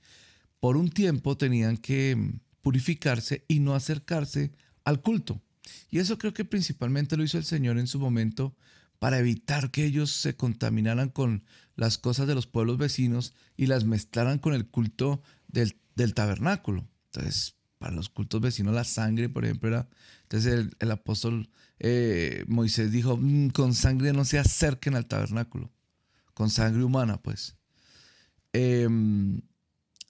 por 0.59 0.77
un 0.77 0.89
tiempo 0.89 1.37
tenían 1.37 1.77
que 1.77 2.39
purificarse 2.61 3.45
y 3.47 3.59
no 3.59 3.75
acercarse 3.75 4.51
al 4.83 5.01
culto. 5.01 5.41
Y 5.89 5.99
eso 5.99 6.17
creo 6.17 6.33
que 6.33 6.45
principalmente 6.45 7.17
lo 7.17 7.23
hizo 7.23 7.37
el 7.37 7.45
Señor 7.45 7.77
en 7.77 7.87
su 7.87 7.99
momento 7.99 8.55
para 8.99 9.19
evitar 9.19 9.71
que 9.71 9.85
ellos 9.85 10.11
se 10.11 10.35
contaminaran 10.35 11.09
con 11.09 11.43
las 11.75 11.97
cosas 11.97 12.27
de 12.27 12.35
los 12.35 12.47
pueblos 12.47 12.77
vecinos 12.77 13.33
y 13.55 13.67
las 13.67 13.85
mezclaran 13.85 14.39
con 14.39 14.53
el 14.53 14.67
culto 14.67 15.21
del, 15.47 15.73
tabernáculo. 16.13 16.87
Entonces, 17.05 17.55
para 17.77 17.95
los 17.95 18.09
cultos 18.09 18.41
vecinos 18.41 18.73
la 18.73 18.83
sangre, 18.83 19.29
por 19.29 19.45
ejemplo, 19.45 19.69
era... 19.69 19.87
Entonces 20.23 20.67
el, 20.79 20.91
apóstol 20.91 21.49
eh, 21.79 22.43
Moisés 22.47 22.91
dijo, 22.91 23.17
mm, 23.17 23.49
con 23.49 23.73
sangre 23.73 24.13
no 24.13 24.25
se 24.25 24.37
acerquen 24.37 24.95
al 24.95 25.07
tabernáculo, 25.07 25.71
con 26.33 26.49
sangre 26.49 26.83
humana, 26.83 27.21
pues. 27.21 27.55
Em, 28.53 29.41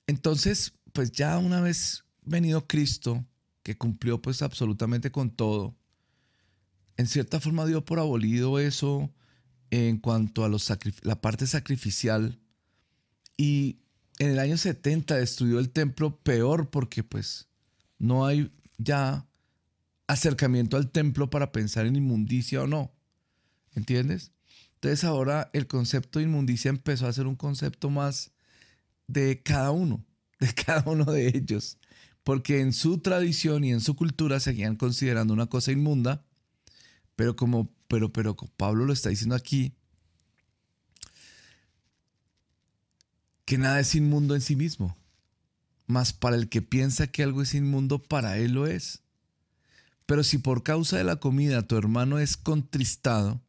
entonces, 0.09 0.73
pues 0.91 1.11
ya 1.11 1.37
una 1.37 1.61
vez 1.61 2.03
venido 2.23 2.65
Cristo, 2.65 3.23
que 3.61 3.77
cumplió 3.77 4.19
pues 4.19 4.41
absolutamente 4.41 5.11
con 5.11 5.29
todo, 5.29 5.77
en 6.97 7.05
cierta 7.05 7.39
forma 7.39 7.67
dio 7.67 7.85
por 7.85 7.99
abolido 7.99 8.57
eso 8.57 9.13
en 9.69 9.99
cuanto 9.99 10.43
a 10.43 10.49
los 10.49 10.73
la 11.03 11.21
parte 11.21 11.45
sacrificial 11.45 12.39
y 13.37 13.77
en 14.17 14.31
el 14.31 14.39
año 14.39 14.57
70 14.57 15.15
destruyó 15.15 15.59
el 15.59 15.69
templo 15.69 16.17
peor 16.17 16.71
porque 16.71 17.03
pues 17.03 17.47
no 17.99 18.25
hay 18.25 18.51
ya 18.79 19.27
acercamiento 20.07 20.75
al 20.75 20.89
templo 20.89 21.29
para 21.29 21.51
pensar 21.51 21.85
en 21.85 21.95
inmundicia 21.95 22.63
o 22.63 22.67
no. 22.67 22.91
¿Entiendes? 23.75 24.31
Entonces 24.73 25.03
ahora 25.03 25.51
el 25.53 25.67
concepto 25.67 26.17
de 26.17 26.25
inmundicia 26.25 26.69
empezó 26.69 27.05
a 27.05 27.13
ser 27.13 27.27
un 27.27 27.35
concepto 27.35 27.91
más 27.91 28.31
de 29.09 29.41
cada 29.43 29.71
uno, 29.71 30.05
de 30.39 30.53
cada 30.65 30.89
uno 30.89 31.05
de 31.05 31.27
ellos. 31.27 31.77
Porque 32.23 32.61
en 32.61 32.73
su 32.73 32.99
tradición 32.99 33.63
y 33.63 33.71
en 33.71 33.81
su 33.81 33.95
cultura 33.95 34.39
seguían 34.39 34.75
considerando 34.75 35.33
una 35.33 35.47
cosa 35.47 35.71
inmunda 35.71 36.25
pero 37.19 37.35
como, 37.35 37.69
pero, 37.89 38.13
pero 38.13 38.33
Pablo 38.33 38.85
lo 38.85 38.93
está 38.93 39.09
diciendo 39.09 39.35
aquí, 39.35 39.73
que 43.43 43.57
nada 43.57 43.81
es 43.81 43.93
inmundo 43.93 44.35
en 44.35 44.41
sí 44.41 44.55
mismo. 44.55 44.95
mas 45.85 46.13
para 46.13 46.37
el 46.37 46.47
que 46.47 46.61
piensa 46.61 47.07
que 47.07 47.21
algo 47.21 47.41
es 47.41 47.53
inmundo, 47.55 48.01
para 48.01 48.37
él 48.37 48.53
lo 48.53 48.67
es. 48.67 49.01
Pero 50.05 50.23
si 50.23 50.37
por 50.37 50.63
causa 50.63 50.95
de 50.95 51.03
la 51.03 51.17
comida 51.17 51.67
tu 51.67 51.75
hermano 51.75 52.19
es 52.19 52.37
contristado, 52.37 53.41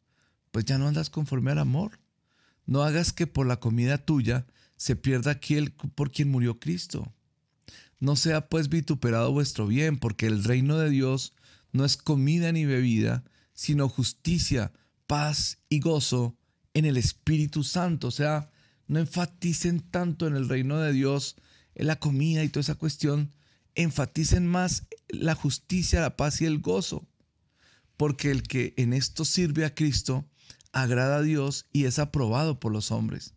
pues 0.51 0.65
ya 0.65 0.77
no 0.77 0.89
andas 0.89 1.09
conforme 1.09 1.51
al 1.51 1.59
amor. 1.59 1.97
No 2.65 2.83
hagas 2.83 3.13
que 3.13 3.25
por 3.25 3.47
la 3.47 3.61
comida 3.61 3.99
tuya 3.99 4.47
se 4.81 4.95
pierda 4.95 5.29
aquel 5.29 5.73
por 5.73 6.09
quien 6.09 6.31
murió 6.31 6.59
Cristo. 6.59 7.13
No 7.99 8.15
sea 8.15 8.49
pues 8.49 8.67
vituperado 8.67 9.31
vuestro 9.31 9.67
bien, 9.67 9.99
porque 9.99 10.25
el 10.25 10.43
reino 10.43 10.79
de 10.79 10.89
Dios 10.89 11.35
no 11.71 11.85
es 11.85 11.97
comida 11.97 12.51
ni 12.51 12.65
bebida, 12.65 13.23
sino 13.53 13.87
justicia, 13.87 14.71
paz 15.05 15.59
y 15.69 15.81
gozo 15.81 16.35
en 16.73 16.85
el 16.85 16.97
Espíritu 16.97 17.63
Santo. 17.63 18.07
O 18.07 18.11
sea, 18.11 18.49
no 18.87 18.97
enfaticen 18.97 19.81
tanto 19.81 20.25
en 20.25 20.35
el 20.35 20.49
reino 20.49 20.79
de 20.79 20.93
Dios, 20.93 21.35
en 21.75 21.85
la 21.85 21.97
comida 21.97 22.43
y 22.43 22.49
toda 22.49 22.61
esa 22.61 22.73
cuestión. 22.73 23.33
Enfaticen 23.75 24.47
más 24.47 24.87
la 25.09 25.35
justicia, 25.35 26.01
la 26.01 26.17
paz 26.17 26.41
y 26.41 26.45
el 26.45 26.57
gozo. 26.57 27.07
Porque 27.97 28.31
el 28.31 28.41
que 28.41 28.73
en 28.77 28.93
esto 28.93 29.25
sirve 29.25 29.63
a 29.63 29.75
Cristo 29.75 30.27
agrada 30.71 31.17
a 31.17 31.21
Dios 31.21 31.67
y 31.71 31.85
es 31.85 31.99
aprobado 31.99 32.59
por 32.59 32.71
los 32.71 32.89
hombres. 32.89 33.35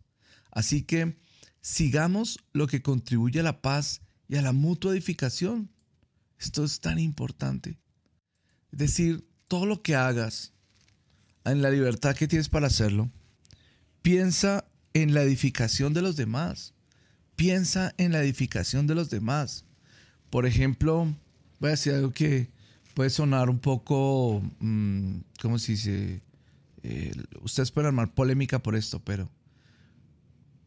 Así 0.49 0.81
que 0.81 1.23
sigamos 1.65 2.37
lo 2.53 2.67
que 2.67 2.83
contribuye 2.83 3.39
a 3.39 3.43
la 3.43 3.63
paz 3.63 4.01
y 4.27 4.35
a 4.35 4.43
la 4.43 4.51
mutua 4.51 4.91
edificación. 4.91 5.71
Esto 6.37 6.63
es 6.63 6.79
tan 6.79 6.99
importante. 6.99 7.79
Es 8.71 8.77
decir, 8.77 9.27
todo 9.47 9.65
lo 9.65 9.81
que 9.81 9.95
hagas 9.95 10.53
en 11.43 11.63
la 11.63 11.71
libertad 11.71 12.15
que 12.15 12.27
tienes 12.27 12.49
para 12.49 12.67
hacerlo, 12.67 13.09
piensa 14.03 14.65
en 14.93 15.15
la 15.15 15.23
edificación 15.23 15.95
de 15.95 16.03
los 16.03 16.15
demás. 16.15 16.75
Piensa 17.35 17.95
en 17.97 18.11
la 18.11 18.21
edificación 18.21 18.85
de 18.85 18.93
los 18.93 19.09
demás. 19.09 19.65
Por 20.29 20.45
ejemplo, 20.45 21.11
voy 21.59 21.69
a 21.69 21.71
decir 21.71 21.93
algo 21.93 22.11
que 22.11 22.51
puede 22.93 23.09
sonar 23.09 23.49
un 23.49 23.57
poco, 23.57 24.39
mm, 24.59 25.17
¿cómo 25.41 25.57
se 25.57 25.71
dice? 25.71 26.21
Eh, 26.83 27.11
ustedes 27.41 27.71
pueden 27.71 27.87
armar 27.87 28.13
polémica 28.13 28.59
por 28.59 28.75
esto, 28.75 29.03
pero 29.03 29.31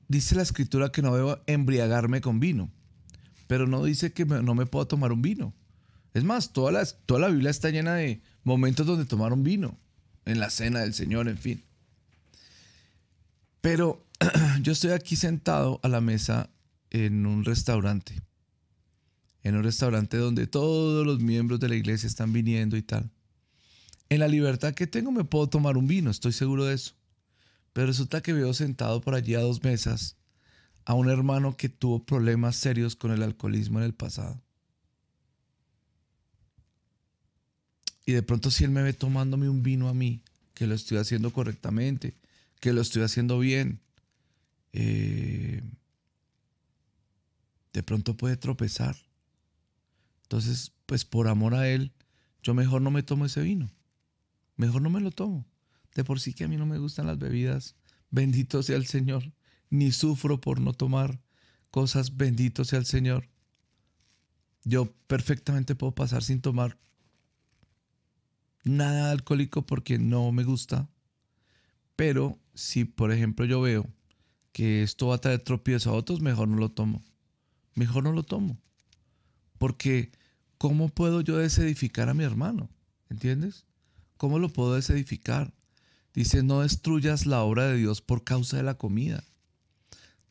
dice 0.08 0.34
la 0.34 0.42
escritura 0.42 0.90
que 0.90 1.02
no 1.02 1.14
debo 1.14 1.38
embriagarme 1.46 2.20
con 2.20 2.40
vino, 2.40 2.70
pero 3.46 3.66
no 3.66 3.84
dice 3.84 4.12
que 4.12 4.24
no 4.24 4.54
me 4.54 4.66
puedo 4.66 4.86
tomar 4.86 5.12
un 5.12 5.22
vino. 5.22 5.54
Es 6.14 6.24
más, 6.24 6.52
toda 6.52 6.72
la, 6.72 6.84
toda 6.84 7.20
la 7.20 7.28
Biblia 7.28 7.50
está 7.50 7.70
llena 7.70 7.94
de 7.94 8.20
momentos 8.42 8.86
donde 8.86 9.04
tomaron 9.04 9.44
vino, 9.44 9.78
en 10.24 10.40
la 10.40 10.50
cena 10.50 10.80
del 10.80 10.94
Señor, 10.94 11.28
en 11.28 11.38
fin. 11.38 11.62
Pero 13.60 14.06
yo 14.62 14.72
estoy 14.72 14.92
aquí 14.92 15.16
sentado 15.16 15.80
a 15.82 15.88
la 15.88 16.00
mesa 16.00 16.50
en 16.90 17.26
un 17.26 17.44
restaurante, 17.44 18.20
en 19.42 19.56
un 19.56 19.62
restaurante 19.62 20.16
donde 20.16 20.46
todos 20.46 21.06
los 21.06 21.20
miembros 21.20 21.60
de 21.60 21.68
la 21.68 21.76
iglesia 21.76 22.06
están 22.06 22.32
viniendo 22.32 22.76
y 22.76 22.82
tal. 22.82 23.10
En 24.08 24.20
la 24.20 24.28
libertad 24.28 24.74
que 24.74 24.86
tengo 24.86 25.12
me 25.12 25.24
puedo 25.24 25.48
tomar 25.48 25.76
un 25.76 25.86
vino, 25.86 26.10
estoy 26.10 26.32
seguro 26.32 26.64
de 26.64 26.74
eso. 26.74 26.97
Pero 27.72 27.86
resulta 27.88 28.22
que 28.22 28.32
veo 28.32 28.52
sentado 28.54 29.00
por 29.00 29.14
allí 29.14 29.34
a 29.34 29.40
dos 29.40 29.62
mesas 29.62 30.16
a 30.84 30.94
un 30.94 31.10
hermano 31.10 31.56
que 31.56 31.68
tuvo 31.68 32.02
problemas 32.02 32.56
serios 32.56 32.96
con 32.96 33.10
el 33.10 33.22
alcoholismo 33.22 33.78
en 33.78 33.84
el 33.84 33.92
pasado. 33.92 34.40
Y 38.06 38.12
de 38.12 38.22
pronto 38.22 38.50
si 38.50 38.64
él 38.64 38.70
me 38.70 38.82
ve 38.82 38.94
tomándome 38.94 39.50
un 39.50 39.62
vino 39.62 39.90
a 39.90 39.94
mí, 39.94 40.22
que 40.54 40.66
lo 40.66 40.74
estoy 40.74 40.96
haciendo 40.96 41.30
correctamente, 41.30 42.14
que 42.58 42.72
lo 42.72 42.80
estoy 42.80 43.02
haciendo 43.02 43.38
bien, 43.38 43.80
eh, 44.72 45.62
de 47.74 47.82
pronto 47.82 48.16
puede 48.16 48.38
tropezar. 48.38 48.96
Entonces, 50.22 50.72
pues 50.86 51.04
por 51.04 51.28
amor 51.28 51.54
a 51.54 51.68
él, 51.68 51.92
yo 52.42 52.54
mejor 52.54 52.80
no 52.80 52.90
me 52.90 53.02
tomo 53.02 53.26
ese 53.26 53.42
vino. 53.42 53.70
Mejor 54.56 54.80
no 54.80 54.88
me 54.88 55.00
lo 55.00 55.10
tomo. 55.10 55.44
De 55.98 56.04
por 56.04 56.20
sí 56.20 56.32
que 56.32 56.44
a 56.44 56.48
mí 56.48 56.56
no 56.56 56.64
me 56.64 56.78
gustan 56.78 57.08
las 57.08 57.18
bebidas. 57.18 57.74
Bendito 58.12 58.62
sea 58.62 58.76
el 58.76 58.86
Señor. 58.86 59.32
Ni 59.68 59.90
sufro 59.90 60.40
por 60.40 60.60
no 60.60 60.72
tomar 60.72 61.20
cosas. 61.72 62.16
Bendito 62.16 62.64
sea 62.64 62.78
el 62.78 62.86
Señor. 62.86 63.28
Yo 64.62 64.94
perfectamente 65.08 65.74
puedo 65.74 65.96
pasar 65.96 66.22
sin 66.22 66.40
tomar 66.40 66.78
nada 68.62 69.10
alcohólico 69.10 69.66
porque 69.66 69.98
no 69.98 70.30
me 70.30 70.44
gusta. 70.44 70.88
Pero 71.96 72.38
si, 72.54 72.84
por 72.84 73.10
ejemplo, 73.10 73.44
yo 73.44 73.60
veo 73.60 73.84
que 74.52 74.84
esto 74.84 75.08
va 75.08 75.16
a 75.16 75.20
traer 75.20 75.40
tropiezo 75.40 75.90
a 75.90 75.94
otros, 75.94 76.20
mejor 76.20 76.46
no 76.46 76.58
lo 76.58 76.68
tomo. 76.68 77.02
Mejor 77.74 78.04
no 78.04 78.12
lo 78.12 78.22
tomo. 78.22 78.56
Porque, 79.58 80.12
¿cómo 80.58 80.90
puedo 80.90 81.22
yo 81.22 81.38
desedificar 81.38 82.08
a 82.08 82.14
mi 82.14 82.22
hermano? 82.22 82.70
¿Entiendes? 83.10 83.66
¿Cómo 84.16 84.38
lo 84.38 84.48
puedo 84.48 84.76
desedificar? 84.76 85.57
Dice, 86.14 86.42
no 86.42 86.62
destruyas 86.62 87.26
la 87.26 87.42
obra 87.42 87.66
de 87.66 87.76
Dios 87.76 88.00
por 88.00 88.24
causa 88.24 88.56
de 88.56 88.62
la 88.62 88.74
comida. 88.74 89.24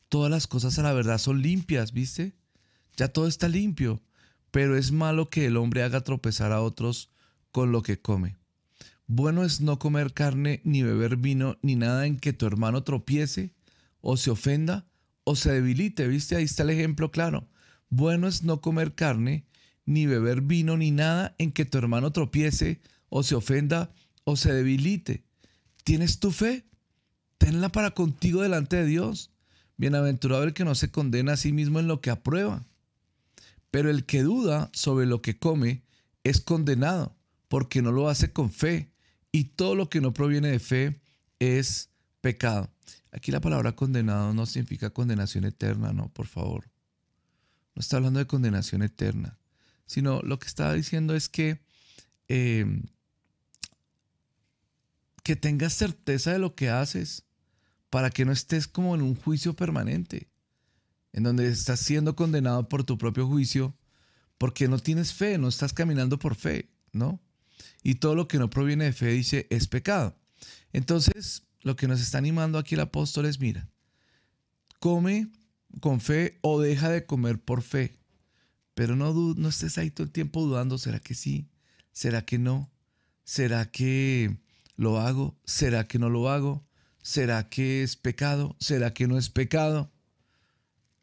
Todas 0.08 0.30
las 0.30 0.46
cosas 0.46 0.78
a 0.78 0.82
la 0.82 0.92
verdad 0.92 1.18
son 1.18 1.42
limpias, 1.42 1.92
¿viste? 1.92 2.34
Ya 2.96 3.08
todo 3.08 3.26
está 3.26 3.48
limpio, 3.48 4.02
pero 4.50 4.76
es 4.76 4.92
malo 4.92 5.30
que 5.30 5.46
el 5.46 5.56
hombre 5.56 5.82
haga 5.82 6.00
tropezar 6.00 6.52
a 6.52 6.62
otros 6.62 7.10
con 7.52 7.72
lo 7.72 7.82
que 7.82 8.00
come. 8.00 8.36
Bueno 9.06 9.44
es 9.44 9.60
no 9.60 9.78
comer 9.78 10.12
carne, 10.12 10.60
ni 10.64 10.82
beber 10.82 11.16
vino, 11.16 11.58
ni 11.62 11.76
nada 11.76 12.06
en 12.06 12.18
que 12.18 12.32
tu 12.32 12.46
hermano 12.46 12.82
tropiece, 12.82 13.54
o 14.00 14.16
se 14.16 14.30
ofenda, 14.30 14.86
o 15.24 15.36
se 15.36 15.52
debilite. 15.52 16.06
¿Viste? 16.08 16.36
Ahí 16.36 16.44
está 16.44 16.62
el 16.62 16.70
ejemplo 16.70 17.10
claro. 17.10 17.48
Bueno 17.88 18.28
es 18.28 18.42
no 18.42 18.60
comer 18.60 18.94
carne, 18.94 19.46
ni 19.86 20.06
beber 20.06 20.42
vino, 20.42 20.76
ni 20.76 20.90
nada 20.90 21.34
en 21.38 21.52
que 21.52 21.64
tu 21.64 21.78
hermano 21.78 22.12
tropiece, 22.12 22.82
o 23.08 23.22
se 23.22 23.34
ofenda, 23.34 23.94
o 24.24 24.36
se 24.36 24.52
debilite. 24.52 25.24
¿Tienes 25.88 26.20
tu 26.20 26.32
fe? 26.32 26.66
Tenla 27.38 27.70
para 27.70 27.92
contigo 27.92 28.42
delante 28.42 28.76
de 28.76 28.84
Dios. 28.84 29.30
Bienaventurado 29.78 30.44
el 30.44 30.52
que 30.52 30.66
no 30.66 30.74
se 30.74 30.90
condena 30.90 31.32
a 31.32 31.36
sí 31.38 31.50
mismo 31.50 31.80
en 31.80 31.88
lo 31.88 32.02
que 32.02 32.10
aprueba. 32.10 32.66
Pero 33.70 33.88
el 33.88 34.04
que 34.04 34.22
duda 34.22 34.68
sobre 34.74 35.06
lo 35.06 35.22
que 35.22 35.38
come 35.38 35.82
es 36.24 36.42
condenado 36.42 37.16
porque 37.48 37.80
no 37.80 37.90
lo 37.90 38.10
hace 38.10 38.34
con 38.34 38.52
fe. 38.52 38.92
Y 39.32 39.44
todo 39.44 39.74
lo 39.74 39.88
que 39.88 40.02
no 40.02 40.12
proviene 40.12 40.48
de 40.48 40.58
fe 40.58 41.00
es 41.38 41.88
pecado. 42.20 42.70
Aquí 43.10 43.32
la 43.32 43.40
palabra 43.40 43.74
condenado 43.74 44.34
no 44.34 44.44
significa 44.44 44.90
condenación 44.90 45.46
eterna, 45.46 45.94
no, 45.94 46.12
por 46.12 46.26
favor. 46.26 46.68
No 47.74 47.80
está 47.80 47.96
hablando 47.96 48.18
de 48.18 48.26
condenación 48.26 48.82
eterna, 48.82 49.38
sino 49.86 50.20
lo 50.20 50.38
que 50.38 50.48
está 50.48 50.70
diciendo 50.74 51.14
es 51.14 51.30
que, 51.30 51.62
em, 52.28 52.82
que 55.28 55.36
tengas 55.36 55.74
certeza 55.74 56.32
de 56.32 56.38
lo 56.38 56.54
que 56.54 56.70
haces 56.70 57.26
para 57.90 58.08
que 58.08 58.24
no 58.24 58.32
estés 58.32 58.66
como 58.66 58.94
en 58.94 59.02
un 59.02 59.14
juicio 59.14 59.54
permanente, 59.54 60.30
en 61.12 61.22
donde 61.22 61.46
estás 61.48 61.80
siendo 61.80 62.16
condenado 62.16 62.66
por 62.70 62.82
tu 62.82 62.96
propio 62.96 63.26
juicio 63.26 63.76
porque 64.38 64.68
no 64.68 64.78
tienes 64.78 65.12
fe, 65.12 65.36
no 65.36 65.48
estás 65.48 65.74
caminando 65.74 66.18
por 66.18 66.34
fe, 66.34 66.70
¿no? 66.92 67.20
y 67.82 67.96
todo 67.96 68.14
lo 68.14 68.26
que 68.26 68.38
no 68.38 68.48
proviene 68.48 68.86
de 68.86 68.94
fe, 68.94 69.08
dice, 69.08 69.46
es 69.50 69.66
pecado. 69.66 70.16
Entonces, 70.72 71.42
lo 71.60 71.76
que 71.76 71.88
nos 71.88 72.00
está 72.00 72.16
animando 72.16 72.56
aquí 72.56 72.74
el 72.74 72.80
apóstol 72.80 73.26
es, 73.26 73.38
mira, 73.38 73.68
come 74.80 75.28
con 75.80 76.00
fe 76.00 76.38
o 76.40 76.58
deja 76.58 76.88
de 76.88 77.04
comer 77.04 77.38
por 77.38 77.60
fe, 77.60 77.98
pero 78.72 78.96
no, 78.96 79.12
no 79.12 79.48
estés 79.50 79.76
ahí 79.76 79.90
todo 79.90 80.06
el 80.06 80.10
tiempo 80.10 80.40
dudando, 80.40 80.78
¿será 80.78 81.00
que 81.00 81.14
sí? 81.14 81.50
¿Será 81.92 82.24
que 82.24 82.38
no? 82.38 82.70
¿Será 83.24 83.70
que 83.70 84.38
lo 84.78 85.00
hago? 85.00 85.36
¿Será 85.44 85.86
que 85.86 85.98
no 85.98 86.08
lo 86.08 86.30
hago? 86.30 86.64
¿Será 87.02 87.50
que 87.50 87.82
es 87.82 87.96
pecado? 87.96 88.56
¿Será 88.60 88.94
que 88.94 89.06
no 89.08 89.18
es 89.18 89.28
pecado? 89.28 89.92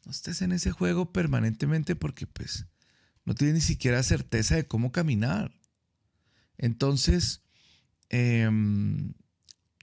No 0.04 0.10
estés 0.10 0.42
en 0.42 0.52
ese 0.52 0.72
juego 0.72 1.12
permanentemente 1.12 1.94
porque 1.94 2.26
pues 2.26 2.66
no 3.24 3.34
tienes 3.34 3.54
ni 3.54 3.60
siquiera 3.60 4.02
certeza 4.02 4.56
de 4.56 4.66
cómo 4.66 4.92
caminar. 4.92 5.52
Entonces, 6.56 7.42
em, 8.08 9.12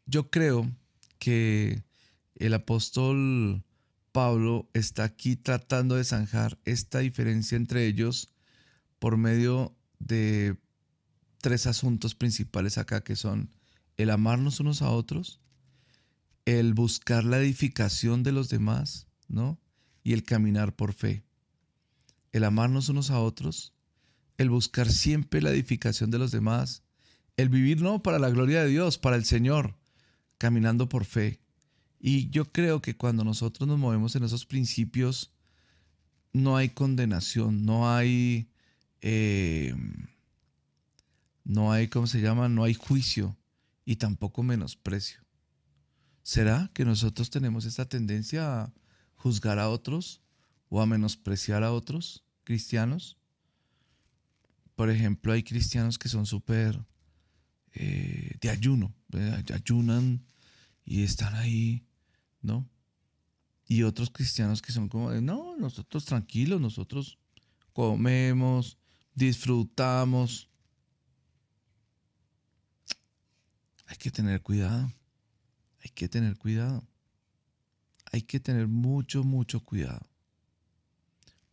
yo 0.08 0.32
creo 0.32 0.70
que 1.20 1.84
el 2.36 2.56
apóstol 2.56 3.64
Pablo 4.12 4.70
está 4.74 5.04
aquí 5.04 5.36
tratando 5.36 5.96
de 5.96 6.04
zanjar 6.04 6.58
esta 6.66 7.00
diferencia 7.00 7.58
entre 7.58 7.86
ellos 7.86 8.34
por 8.98 9.18
medio 9.18 9.76
de 10.00 10.58
tres 11.42 11.68
asuntos 11.68 12.16
principales 12.16 12.78
acá 12.80 13.04
que 13.04 13.16
son 13.16 13.52
el 13.98 14.10
amarnos 14.10 14.60
unos 14.60 14.82
a 14.82 14.90
otros, 14.90 15.40
el 16.46 16.74
buscar 16.74 17.24
la 17.24 17.40
edificación 17.40 18.24
de 18.24 18.32
los 18.32 18.50
demás, 18.50 19.08
¿no? 19.28 19.60
Y 20.04 20.14
el 20.14 20.24
caminar 20.24 20.76
por 20.76 20.94
fe. 20.94 21.24
El 22.32 22.44
amarnos 22.44 22.90
unos 22.90 23.12
a 23.12 23.20
otros, 23.20 23.74
el 24.38 24.50
buscar 24.50 24.92
siempre 24.92 25.42
la 25.42 25.52
edificación 25.52 26.12
de 26.12 26.18
los 26.18 26.32
demás, 26.32 26.84
el 27.38 27.50
vivir 27.50 27.82
no 27.82 28.02
para 28.02 28.20
la 28.20 28.30
gloria 28.30 28.64
de 28.64 28.70
Dios, 28.70 28.98
para 28.98 29.16
el 29.16 29.26
Señor, 29.26 29.76
caminando 30.38 30.90
por 30.90 31.06
fe. 31.06 31.40
Y 32.00 32.30
yo 32.32 32.52
creo 32.52 32.82
que 32.82 32.98
cuando 32.98 33.24
nosotros 33.24 33.68
nos 33.68 33.80
movemos 33.80 34.16
en 34.16 34.24
esos 34.24 34.46
principios, 34.46 35.32
no 36.34 36.58
hay 36.58 36.70
condenación, 36.70 37.64
no 37.64 37.90
hay, 37.90 38.50
eh, 39.02 39.76
no 41.46 41.72
hay, 41.72 41.88
¿cómo 41.88 42.08
se 42.08 42.20
llama? 42.20 42.50
No 42.50 42.64
hay 42.64 42.74
juicio 42.74 43.38
y 43.86 43.98
tampoco 43.98 44.44
menosprecio. 44.44 45.22
¿Será 46.22 46.72
que 46.74 46.86
nosotros 46.86 47.30
tenemos 47.30 47.66
esta 47.66 47.86
tendencia 47.88 48.62
a 48.62 48.74
juzgar 49.16 49.60
a 49.60 49.70
otros 49.70 50.22
o 50.70 50.82
a 50.82 50.86
menospreciar 50.86 51.64
a 51.64 51.74
otros 51.74 52.24
cristianos? 52.44 53.18
Por 54.76 54.90
ejemplo, 54.90 55.34
hay 55.34 55.44
cristianos 55.44 56.00
que 56.00 56.10
son 56.10 56.26
súper 56.26 56.84
eh, 57.74 58.38
de 58.40 58.50
ayuno, 58.50 58.94
ayunan 59.54 60.24
y 60.86 61.04
están 61.04 61.36
ahí, 61.36 61.86
¿no? 62.42 62.70
Y 63.68 63.84
otros 63.84 64.10
cristianos 64.10 64.62
que 64.62 64.72
son 64.72 64.90
como 64.90 65.12
no, 65.14 65.56
nosotros 65.58 66.06
tranquilos, 66.06 66.62
nosotros 66.62 67.18
comemos, 67.74 68.78
disfrutamos. 69.16 70.50
Hay 73.94 73.98
que 74.00 74.10
tener 74.10 74.42
cuidado, 74.42 74.92
hay 75.84 75.92
que 75.92 76.10
tener 76.10 76.36
cuidado, 76.36 76.84
hay 78.12 78.24
que 78.24 78.40
tener 78.40 78.68
mucho, 78.68 79.24
mucho 79.24 79.60
cuidado, 79.60 80.02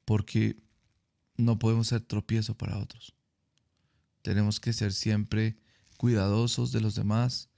porque 0.07 0.57
no 1.37 1.59
podemos 1.59 1.89
ser 1.89 2.01
tropiezo 2.01 2.55
para 2.55 2.79
otros. 2.79 3.13
Tenemos 4.23 4.59
que 4.59 4.73
ser 4.73 4.95
siempre 4.95 5.59
cuidadosos 5.99 6.73
de 6.73 6.81
los 6.81 6.95
demás. 6.95 7.51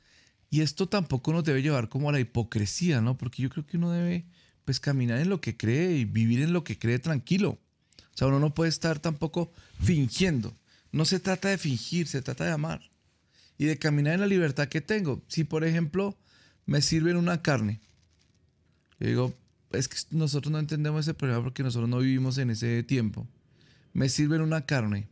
Y 0.51 0.63
esto 0.63 0.89
tampoco 0.89 1.33
nos 1.33 1.45
debe 1.45 1.63
llevar 1.63 1.89
como 1.89 2.09
a 2.09 2.13
la 2.13 2.19
hipocresía, 2.19 3.01
¿no? 3.01 3.17
Porque 3.17 3.41
yo 3.41 3.51
creo 3.51 3.65
que 3.65 3.77
uno 3.77 3.93
debe 3.93 4.27
pues 4.65 4.81
caminar 4.81 5.21
en 5.21 5.29
lo 5.29 5.41
que 5.41 5.57
cree 5.57 5.93
y 5.99 6.07
vivir 6.07 6.43
en 6.43 6.53
lo 6.53 6.65
que 6.65 6.77
cree 6.77 6.99
tranquilo. 6.99 7.61
O 8.13 8.17
sea, 8.17 8.27
uno 8.27 8.41
no 8.41 8.53
puede 8.53 8.71
estar 8.71 8.99
tampoco 8.99 9.53
fingiendo. 9.81 10.57
No 10.91 11.05
se 11.05 11.21
trata 11.21 11.51
de 11.51 11.59
fingir, 11.59 12.09
se 12.09 12.21
trata 12.21 12.47
de 12.47 12.51
amar. 12.51 12.92
Y 13.63 13.67
de 13.67 13.79
caminar 13.79 14.15
en 14.15 14.21
la 14.23 14.27
libertad 14.27 14.67
que 14.67 14.81
tengo. 14.81 15.23
Si, 15.29 15.45
por 15.45 15.63
ejemplo, 15.63 16.19
me 16.67 16.83
sirven 16.83 17.17
una 17.17 17.43
carne, 17.43 17.81
yo 18.99 19.07
digo, 19.07 19.35
es 19.71 19.87
que 19.87 19.99
nosotros 20.11 20.51
no 20.51 20.59
entendemos 20.59 21.03
ese 21.03 21.15
problema 21.15 21.45
porque 21.45 21.63
nosotros 21.63 21.89
no 21.89 21.99
vivimos 21.99 22.39
en 22.39 22.51
ese 22.51 22.83
tiempo. 22.83 23.25
Me 23.93 24.09
sirven 24.09 24.41
una 24.41 24.67
carne. 24.67 25.07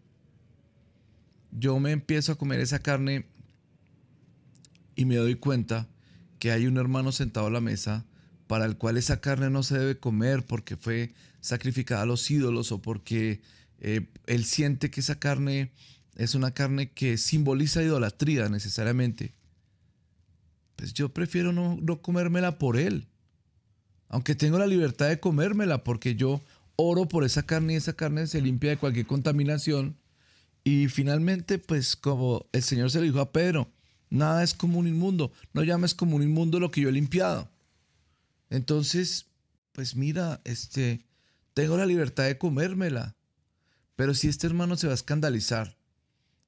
Yo 1.52 1.78
me 1.78 1.92
empiezo 1.92 2.32
a 2.32 2.38
comer 2.38 2.58
esa 2.58 2.80
carne 2.80 3.24
y 4.96 5.04
me 5.04 5.14
doy 5.14 5.36
cuenta 5.36 5.86
que 6.40 6.50
hay 6.50 6.66
un 6.66 6.76
hermano 6.76 7.12
sentado 7.12 7.46
a 7.46 7.50
la 7.50 7.60
mesa 7.60 8.04
para 8.48 8.64
el 8.64 8.76
cual 8.76 8.96
esa 8.96 9.20
carne 9.20 9.48
no 9.48 9.62
se 9.62 9.78
debe 9.78 10.00
comer 10.00 10.44
porque 10.44 10.76
fue 10.76 11.14
sacrificada 11.40 12.02
a 12.02 12.06
los 12.06 12.28
ídolos 12.28 12.72
o 12.72 12.82
porque 12.82 13.42
eh, 13.78 14.08
él 14.26 14.44
siente 14.44 14.90
que 14.90 15.02
esa 15.02 15.20
carne 15.20 15.70
es 16.20 16.34
una 16.34 16.50
carne 16.52 16.90
que 16.90 17.16
simboliza 17.16 17.82
idolatría 17.82 18.50
necesariamente, 18.50 19.32
pues 20.76 20.92
yo 20.92 21.14
prefiero 21.14 21.50
no, 21.50 21.78
no 21.80 22.02
comérmela 22.02 22.58
por 22.58 22.76
él. 22.76 23.08
Aunque 24.08 24.34
tengo 24.34 24.58
la 24.58 24.66
libertad 24.66 25.08
de 25.08 25.18
comérmela 25.18 25.82
porque 25.82 26.16
yo 26.16 26.42
oro 26.76 27.08
por 27.08 27.24
esa 27.24 27.44
carne 27.44 27.72
y 27.72 27.76
esa 27.76 27.94
carne 27.94 28.26
se 28.26 28.42
limpia 28.42 28.68
de 28.68 28.76
cualquier 28.76 29.06
contaminación. 29.06 29.96
Y 30.62 30.88
finalmente, 30.88 31.58
pues 31.58 31.96
como 31.96 32.44
el 32.52 32.62
Señor 32.62 32.90
se 32.90 32.98
lo 32.98 33.04
dijo 33.04 33.20
a 33.20 33.32
Pedro, 33.32 33.72
nada 34.10 34.42
es 34.42 34.52
como 34.52 34.78
un 34.78 34.86
inmundo, 34.86 35.32
no 35.54 35.62
llames 35.62 35.94
como 35.94 36.16
un 36.16 36.22
inmundo 36.22 36.60
lo 36.60 36.70
que 36.70 36.82
yo 36.82 36.90
he 36.90 36.92
limpiado. 36.92 37.48
Entonces, 38.50 39.24
pues 39.72 39.96
mira, 39.96 40.42
este, 40.44 41.00
tengo 41.54 41.78
la 41.78 41.86
libertad 41.86 42.24
de 42.24 42.36
comérmela. 42.36 43.16
Pero 43.96 44.12
si 44.12 44.28
este 44.28 44.46
hermano 44.46 44.76
se 44.76 44.86
va 44.86 44.92
a 44.92 44.94
escandalizar, 44.94 45.79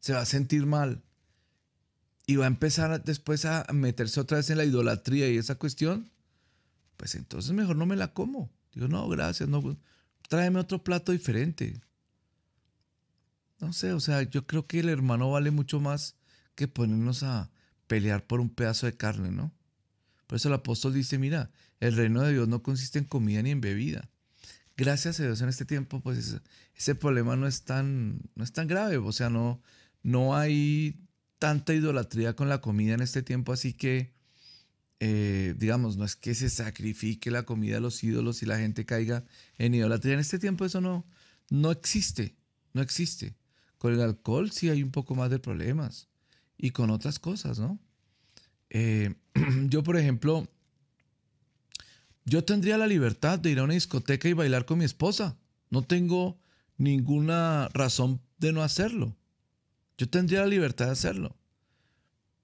se 0.02 0.12
va 0.12 0.20
a 0.20 0.26
sentir 0.26 0.66
mal 0.66 1.00
y 2.26 2.36
va 2.36 2.44
a 2.44 2.48
empezar 2.48 3.04
después 3.04 3.44
a 3.44 3.64
meterse 3.72 4.20
otra 4.20 4.38
vez 4.38 4.50
en 4.50 4.58
la 4.58 4.64
idolatría 4.64 5.30
y 5.30 5.36
esa 5.36 5.54
cuestión, 5.54 6.10
pues 6.96 7.14
entonces 7.14 7.52
mejor 7.52 7.76
no 7.76 7.86
me 7.86 7.96
la 7.96 8.12
como. 8.12 8.50
Digo, 8.74 8.88
no, 8.88 9.08
gracias, 9.08 9.48
no, 9.48 9.78
tráeme 10.28 10.58
otro 10.58 10.82
plato 10.82 11.12
diferente. 11.12 11.80
No 13.60 13.72
sé, 13.72 13.92
o 13.92 14.00
sea, 14.00 14.22
yo 14.22 14.44
creo 14.44 14.66
que 14.66 14.80
el 14.80 14.88
hermano 14.88 15.30
vale 15.30 15.52
mucho 15.52 15.78
más 15.78 16.16
que 16.56 16.66
ponernos 16.66 17.22
a 17.22 17.50
pelear 17.86 18.26
por 18.26 18.40
un 18.40 18.50
pedazo 18.50 18.86
de 18.86 18.96
carne, 18.96 19.30
¿no? 19.30 19.52
Por 20.26 20.36
eso 20.36 20.48
el 20.48 20.54
apóstol 20.54 20.94
dice, 20.94 21.16
mira, 21.16 21.52
el 21.78 21.94
reino 21.94 22.22
de 22.22 22.32
Dios 22.32 22.48
no 22.48 22.62
consiste 22.62 22.98
en 22.98 23.04
comida 23.04 23.40
ni 23.42 23.50
en 23.50 23.60
bebida. 23.60 24.08
Gracias 24.76 25.20
a 25.20 25.24
Dios 25.24 25.40
en 25.42 25.48
este 25.48 25.64
tiempo, 25.64 26.00
pues 26.00 26.40
ese, 26.74 26.94
problema 26.96 27.36
no 27.36 27.46
es 27.46 27.62
tan, 27.62 28.20
no 28.34 28.42
es 28.42 28.52
tan 28.52 28.66
grave. 28.66 28.96
O 28.96 29.12
sea, 29.12 29.30
no, 29.30 29.62
no 30.02 30.36
hay 30.36 31.02
tanta 31.38 31.74
idolatría 31.74 32.34
con 32.36 32.48
la 32.48 32.60
comida 32.60 32.94
en 32.94 33.00
este 33.00 33.22
tiempo, 33.22 33.52
así 33.52 33.72
que, 33.72 34.12
eh, 35.00 35.54
digamos, 35.58 35.96
no 35.96 36.04
es 36.04 36.16
que 36.16 36.34
se 36.34 36.48
sacrifique 36.50 37.30
la 37.30 37.44
comida 37.44 37.78
a 37.78 37.80
los 37.80 38.02
ídolos 38.04 38.42
y 38.42 38.46
la 38.46 38.58
gente 38.58 38.84
caiga 38.84 39.24
en 39.58 39.74
idolatría. 39.74 40.14
En 40.14 40.20
este 40.20 40.38
tiempo 40.38 40.64
eso 40.64 40.80
no, 40.80 41.04
no 41.50 41.70
existe, 41.70 42.36
no 42.72 42.82
existe. 42.82 43.34
Con 43.78 43.92
el 43.92 44.00
alcohol 44.00 44.52
sí 44.52 44.68
hay 44.68 44.82
un 44.82 44.92
poco 44.92 45.14
más 45.14 45.30
de 45.30 45.40
problemas 45.40 46.08
y 46.56 46.70
con 46.70 46.90
otras 46.90 47.18
cosas, 47.18 47.58
¿no? 47.58 47.80
Eh, 48.70 49.14
yo, 49.68 49.82
por 49.82 49.96
ejemplo, 49.96 50.48
yo 52.24 52.44
tendría 52.44 52.78
la 52.78 52.86
libertad 52.86 53.38
de 53.38 53.50
ir 53.50 53.58
a 53.58 53.64
una 53.64 53.74
discoteca 53.74 54.28
y 54.28 54.32
bailar 54.32 54.64
con 54.64 54.78
mi 54.78 54.84
esposa. 54.84 55.36
No 55.70 55.82
tengo 55.82 56.38
ninguna 56.76 57.68
razón 57.74 58.20
de 58.38 58.52
no 58.52 58.62
hacerlo. 58.62 59.16
Yo 59.98 60.08
tendría 60.08 60.40
la 60.40 60.46
libertad 60.46 60.86
de 60.86 60.92
hacerlo. 60.92 61.36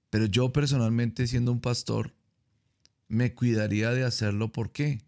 Pero 0.09 0.25
yo 0.25 0.51
personalmente, 0.51 1.27
siendo 1.27 1.51
un 1.51 1.61
pastor, 1.61 2.13
me 3.07 3.33
cuidaría 3.33 3.91
de 3.91 4.03
hacerlo. 4.03 4.51
¿Por 4.51 4.71
qué? 4.71 5.01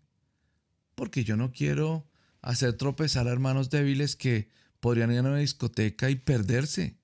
Porque 0.95 1.23
yo 1.23 1.38
no 1.38 1.51
quiero 1.51 2.08
hacer 2.41 2.73
tropezar 2.73 3.27
a 3.27 3.32
hermanos 3.32 3.69
débiles 3.69 4.15
que 4.15 4.49
podrían 4.80 5.12
ir 5.12 5.19
a 5.19 5.21
una 5.21 5.38
discoteca 5.38 6.10
y 6.10 6.15
perderse. 6.15 6.97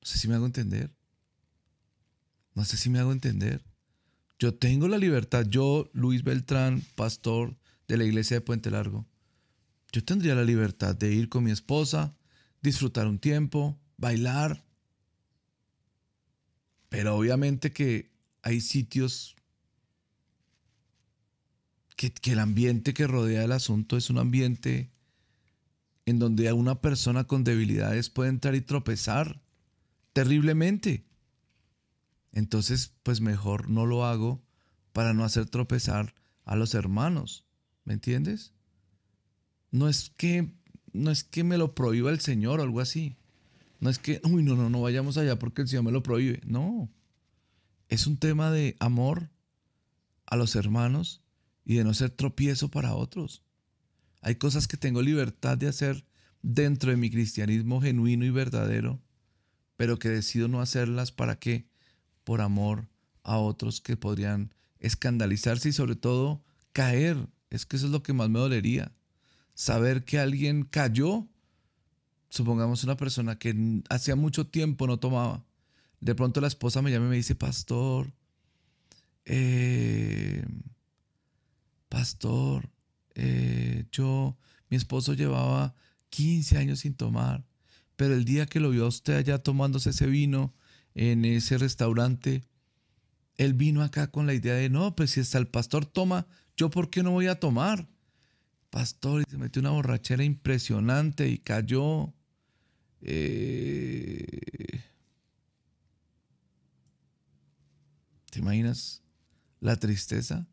No 0.00 0.06
sé 0.06 0.18
si 0.18 0.28
me 0.28 0.34
hago 0.34 0.46
entender. 0.46 0.94
No 2.54 2.64
sé 2.64 2.76
si 2.76 2.90
me 2.90 2.98
hago 2.98 3.12
entender. 3.12 3.64
Yo 4.38 4.54
tengo 4.54 4.88
la 4.88 4.98
libertad, 4.98 5.46
yo, 5.48 5.88
Luis 5.92 6.24
Beltrán, 6.24 6.82
pastor 6.96 7.56
de 7.86 7.96
la 7.96 8.04
iglesia 8.04 8.38
de 8.38 8.40
Puente 8.40 8.70
Largo, 8.70 9.06
yo 9.92 10.04
tendría 10.04 10.34
la 10.34 10.42
libertad 10.42 10.96
de 10.96 11.12
ir 11.12 11.28
con 11.28 11.44
mi 11.44 11.52
esposa, 11.52 12.16
disfrutar 12.60 13.06
un 13.06 13.18
tiempo, 13.18 13.78
bailar. 14.02 14.62
Pero 16.90 17.16
obviamente 17.16 17.72
que 17.72 18.12
hay 18.42 18.60
sitios 18.60 19.34
que, 21.96 22.12
el 22.32 22.40
ambiente 22.40 22.92
que 22.92 23.06
rodea 23.06 23.44
el 23.44 23.52
asunto 23.52 23.96
es 23.96 24.10
un 24.10 24.18
ambiente 24.18 24.90
en 26.04 26.18
donde 26.18 26.52
una 26.52 26.80
persona 26.80 27.24
con 27.24 27.44
debilidades 27.44 28.10
puede 28.10 28.30
entrar 28.30 28.56
y 28.56 28.60
tropezar 28.60 29.40
terriblemente. 30.12 31.06
Entonces, 32.32 32.92
pues 33.04 33.20
mejor 33.20 33.70
no 33.70 33.86
lo 33.86 34.04
hago 34.04 34.42
para 34.92 35.14
no 35.14 35.24
hacer 35.24 35.48
tropezar 35.48 36.14
a 36.44 36.56
los 36.56 36.74
hermanos. 36.74 37.46
¿Me 37.84 37.94
entiendes? 37.94 38.52
No 39.70 39.88
es 39.88 40.10
que 40.10 40.52
no 40.92 41.10
es 41.10 41.24
que 41.24 41.44
me 41.44 41.56
lo 41.56 41.74
prohíba 41.74 42.10
el 42.10 42.20
Señor 42.20 42.60
o 42.60 42.64
algo 42.64 42.80
así. 42.80 43.16
No 43.82 43.90
es 43.90 43.98
que, 43.98 44.20
uy, 44.24 44.42
no, 44.42 44.54
no, 44.54 44.70
no 44.70 44.80
vayamos 44.80 45.18
allá 45.18 45.38
porque 45.38 45.62
el 45.62 45.68
Señor 45.68 45.84
me 45.84 45.92
lo 45.92 46.02
prohíbe. 46.02 46.40
No. 46.46 46.88
Es 47.88 48.06
un 48.06 48.16
tema 48.16 48.50
de 48.50 48.76
amor 48.80 49.30
a 50.24 50.36
los 50.36 50.56
hermanos 50.56 51.22
y 51.64 51.74
de 51.74 51.84
no 51.84 51.92
ser 51.92 52.10
tropiezo 52.10 52.70
para 52.70 52.94
otros. 52.94 53.44
Hay 54.20 54.36
cosas 54.36 54.68
que 54.68 54.76
tengo 54.76 55.02
libertad 55.02 55.58
de 55.58 55.68
hacer 55.68 56.06
dentro 56.40 56.90
de 56.90 56.96
mi 56.96 57.10
cristianismo 57.10 57.82
genuino 57.82 58.24
y 58.24 58.30
verdadero, 58.30 59.02
pero 59.76 59.98
que 59.98 60.08
decido 60.08 60.48
no 60.48 60.60
hacerlas 60.60 61.12
para 61.12 61.38
qué? 61.38 61.66
por 62.24 62.40
amor 62.40 62.88
a 63.22 63.38
otros 63.38 63.80
que 63.80 63.96
podrían 63.96 64.54
escandalizarse 64.78 65.68
y 65.68 65.72
sobre 65.72 65.96
todo 65.96 66.44
caer. 66.72 67.28
Es 67.50 67.66
que 67.66 67.76
eso 67.76 67.86
es 67.86 67.92
lo 67.92 68.02
que 68.02 68.12
más 68.12 68.30
me 68.30 68.38
dolería. 68.38 68.92
Saber 69.54 70.04
que 70.04 70.18
alguien 70.18 70.64
cayó, 70.64 71.28
supongamos 72.32 72.82
una 72.82 72.96
persona 72.96 73.38
que 73.38 73.82
hacía 73.90 74.16
mucho 74.16 74.46
tiempo 74.46 74.86
no 74.86 74.98
tomaba. 74.98 75.44
De 76.00 76.14
pronto 76.14 76.40
la 76.40 76.46
esposa 76.48 76.80
me 76.80 76.90
llama 76.90 77.06
y 77.06 77.10
me 77.10 77.16
dice, 77.16 77.34
pastor, 77.34 78.10
eh, 79.26 80.42
pastor, 81.90 82.70
eh, 83.14 83.84
yo, 83.92 84.38
mi 84.70 84.78
esposo 84.78 85.12
llevaba 85.12 85.74
15 86.08 86.56
años 86.56 86.80
sin 86.80 86.94
tomar, 86.94 87.44
pero 87.96 88.14
el 88.14 88.24
día 88.24 88.46
que 88.46 88.60
lo 88.60 88.70
vio 88.70 88.86
a 88.86 88.88
usted 88.88 89.14
allá 89.14 89.42
tomándose 89.42 89.90
ese 89.90 90.06
vino, 90.06 90.54
en 90.94 91.26
ese 91.26 91.58
restaurante, 91.58 92.44
él 93.36 93.52
vino 93.52 93.82
acá 93.82 94.10
con 94.10 94.26
la 94.26 94.32
idea 94.32 94.54
de, 94.54 94.70
no, 94.70 94.96
pues 94.96 95.10
si 95.10 95.20
hasta 95.20 95.36
el 95.36 95.48
pastor 95.48 95.84
toma, 95.84 96.26
¿yo 96.56 96.70
por 96.70 96.88
qué 96.88 97.02
no 97.02 97.10
voy 97.10 97.26
a 97.26 97.38
tomar? 97.38 97.88
pastor, 98.72 99.20
y 99.20 99.30
se 99.30 99.36
metió 99.36 99.60
una 99.60 99.70
borrachera 99.70 100.24
impresionante 100.24 101.28
y 101.28 101.38
cayó. 101.38 102.14
Eh, 103.02 104.80
¿Te 108.30 108.38
imaginas 108.38 109.02
la 109.60 109.76
tristeza 109.76 110.46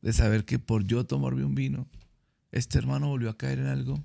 de 0.00 0.12
saber 0.12 0.44
que 0.44 0.58
por 0.58 0.84
yo 0.84 1.04
tomarme 1.04 1.44
un 1.44 1.54
vino, 1.54 1.88
este 2.52 2.78
hermano 2.78 3.08
volvió 3.08 3.28
a 3.28 3.36
caer 3.36 3.58
en 3.58 3.66
algo 3.66 4.02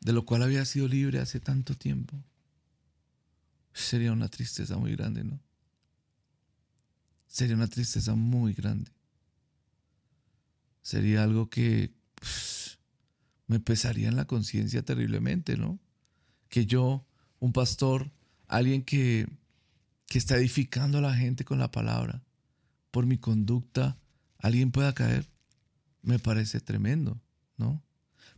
de 0.00 0.12
lo 0.12 0.24
cual 0.24 0.42
había 0.42 0.64
sido 0.64 0.86
libre 0.86 1.18
hace 1.18 1.40
tanto 1.40 1.74
tiempo? 1.74 2.22
Sería 3.72 4.12
una 4.12 4.28
tristeza 4.28 4.76
muy 4.76 4.94
grande, 4.94 5.24
¿no? 5.24 5.40
Sería 7.26 7.56
una 7.56 7.68
tristeza 7.68 8.14
muy 8.14 8.52
grande. 8.52 8.90
Sería 10.82 11.22
algo 11.22 11.48
que 11.48 11.92
pues, 12.14 12.78
me 13.46 13.60
pesaría 13.60 14.08
en 14.08 14.16
la 14.16 14.26
conciencia 14.26 14.82
terriblemente, 14.82 15.56
¿no? 15.56 15.78
Que 16.50 16.66
yo, 16.66 17.06
un 17.38 17.54
pastor, 17.54 18.10
alguien 18.46 18.82
que 18.82 19.26
que 20.10 20.18
está 20.18 20.36
edificando 20.36 20.98
a 20.98 21.00
la 21.00 21.14
gente 21.14 21.44
con 21.44 21.60
la 21.60 21.70
palabra, 21.70 22.20
por 22.90 23.06
mi 23.06 23.16
conducta, 23.16 23.96
alguien 24.38 24.72
pueda 24.72 24.92
caer, 24.92 25.24
me 26.02 26.18
parece 26.18 26.58
tremendo, 26.60 27.22
¿no? 27.56 27.80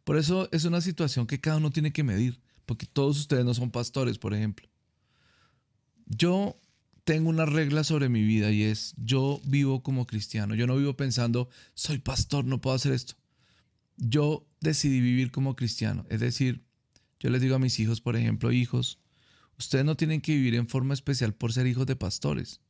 Por 0.04 0.18
eso 0.18 0.50
es 0.52 0.66
una 0.66 0.82
situación 0.82 1.26
que 1.26 1.40
cada 1.40 1.56
uno 1.56 1.70
tiene 1.70 1.90
que 1.90 2.02
medir, 2.02 2.42
porque 2.66 2.84
todos 2.84 3.18
ustedes 3.18 3.46
no 3.46 3.54
son 3.54 3.70
pastores, 3.70 4.18
por 4.18 4.34
ejemplo. 4.34 4.68
Yo 6.04 6.60
tengo 7.04 7.30
una 7.30 7.46
regla 7.46 7.84
sobre 7.84 8.10
mi 8.10 8.22
vida 8.22 8.50
y 8.50 8.64
es, 8.64 8.92
yo 8.98 9.40
vivo 9.44 9.82
como 9.82 10.06
cristiano, 10.06 10.54
yo 10.54 10.66
no 10.66 10.76
vivo 10.76 10.94
pensando, 10.94 11.48
soy 11.72 12.00
pastor, 12.00 12.44
no 12.44 12.60
puedo 12.60 12.76
hacer 12.76 12.92
esto. 12.92 13.14
Yo 13.96 14.46
decidí 14.60 15.00
vivir 15.00 15.30
como 15.30 15.56
cristiano, 15.56 16.04
es 16.10 16.20
decir, 16.20 16.66
yo 17.22 17.30
les 17.30 17.40
digo 17.40 17.54
a 17.54 17.58
mis 17.58 17.78
hijos, 17.78 18.00
por 18.00 18.16
ejemplo, 18.16 18.52
hijos, 18.52 18.98
Ustedes 19.58 19.84
no 19.84 19.96
tienen 19.96 20.20
que 20.20 20.34
vivir 20.34 20.56
en 20.56 20.66
forma 20.66 20.92
especial 20.92 21.34
por 21.34 21.52
ser 21.52 21.68
hijos 21.68 21.86
de 21.86 21.94
pastores. 21.94 22.60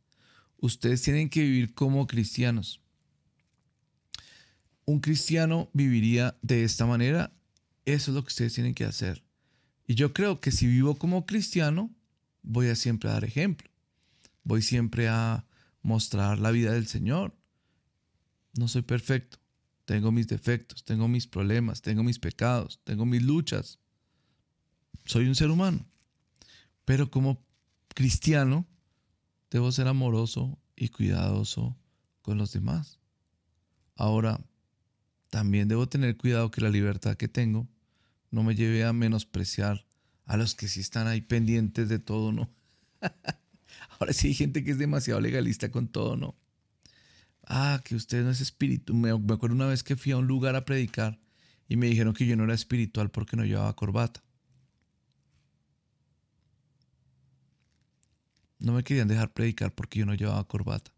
Ustedes 0.59 1.01
tienen 1.01 1.31
que 1.31 1.41
vivir 1.41 1.73
como 1.73 2.07
cristianos. 2.07 2.83
Un 4.85 5.01
cristiano 5.01 5.71
viviría 5.73 6.37
de 6.43 6.65
esta 6.65 6.85
manera. 6.85 7.33
Eso 7.87 8.11
es 8.11 8.15
lo 8.15 8.23
que 8.23 8.29
ustedes 8.29 8.53
tienen 8.53 8.75
que 8.75 8.85
hacer. 8.85 9.25
Y 9.87 9.95
yo 9.95 10.13
creo 10.13 10.41
que 10.41 10.53
si 10.53 10.67
vivo 10.67 10.97
como 10.97 11.25
cristiano, 11.25 11.91
voy 12.43 12.69
a 12.69 12.77
siempre 12.77 13.09
dar 13.09 13.25
ejemplo. 13.25 13.71
Voy 14.45 14.61
siempre 14.61 15.09
a 15.09 15.47
mostrar 15.83 16.39
la 16.39 16.51
vida 16.51 16.73
del 16.73 16.87
Señor. 16.87 17.35
No 18.59 18.69
soy 18.69 18.83
perfecto. 18.83 19.39
Tengo 19.87 20.13
mis 20.13 20.29
defectos, 20.29 20.85
tengo 20.85 21.09
mis 21.09 21.27
problemas, 21.27 21.81
tengo 21.81 22.03
mis 22.03 22.19
pecados, 22.19 22.81
tengo 22.85 23.05
mis 23.07 23.23
luchas. 23.23 23.79
Soy 25.05 25.27
un 25.27 25.35
ser 25.35 25.51
humano. 25.51 25.87
Pero 26.85 27.11
como 27.11 27.45
cristiano, 27.95 28.67
debo 29.51 29.71
ser 29.73 29.89
amoroso 29.89 30.59
y 30.77 30.89
cuidadoso 30.89 31.77
con 32.23 32.39
los 32.39 32.53
demás. 32.53 32.99
Ahora, 33.97 34.41
también 35.31 35.69
debo 35.69 35.89
tener 35.89 36.17
cuidado 36.17 36.51
que 36.51 36.61
la 36.61 36.71
libertad 36.71 37.17
que 37.17 37.29
tengo 37.29 37.69
no 38.31 38.43
me 38.43 38.55
lleve 38.55 38.85
a 38.85 38.93
menospreciar 38.93 39.87
a 40.25 40.37
los 40.37 40.55
que 40.55 40.69
sí 40.69 40.81
están 40.81 41.07
ahí 41.07 41.21
pendientes 41.21 41.89
de 41.89 41.99
todo, 41.99 42.33
¿no? 42.33 42.51
Ahora 43.99 44.13
sí 44.13 44.29
hay 44.29 44.35
gente 44.35 44.65
que 44.65 44.73
es 44.73 44.79
demasiado 44.79 45.21
legalista 45.21 45.71
con 45.71 45.89
todo, 45.89 46.17
¿no? 46.17 46.37
Ah, 47.47 47.81
que 47.85 47.95
usted 47.95 48.23
no 48.25 48.31
es 48.31 48.41
espíritu. 48.41 48.95
Me, 48.95 49.11
acuerdo 49.11 49.55
una 49.55 49.67
vez 49.67 49.83
que 49.83 49.97
fui 49.97 50.13
a 50.13 50.17
un 50.17 50.27
lugar 50.27 50.57
a 50.57 50.65
predicar 50.65 51.21
y 51.69 51.77
me 51.77 51.87
dijeron 51.87 52.15
que 52.15 52.27
yo 52.27 52.37
no 52.37 52.45
era 52.45 52.55
espiritual 52.55 53.11
porque 53.11 53.37
no 53.37 53.45
llevaba 53.45 53.75
corbata. 53.75 54.23
No 58.63 58.73
me 58.73 58.85
querían 58.85 59.09
dejar 59.09 59.33
predicar 59.33 59.75
porque 59.75 59.99
yo 59.99 60.07
no 60.07 60.15
llevaba 60.15 60.47
corbata. 60.47 60.93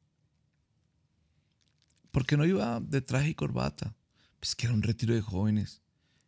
Porque 2.10 2.36
no 2.36 2.44
iba 2.44 2.78
de 2.78 3.00
traje 3.00 3.30
y 3.30 3.34
corbata. 3.34 3.96
Pues 4.38 4.54
que 4.54 4.66
era 4.66 4.74
un 4.74 4.82
retiro 4.82 5.14
de 5.14 5.22
jóvenes. 5.22 5.80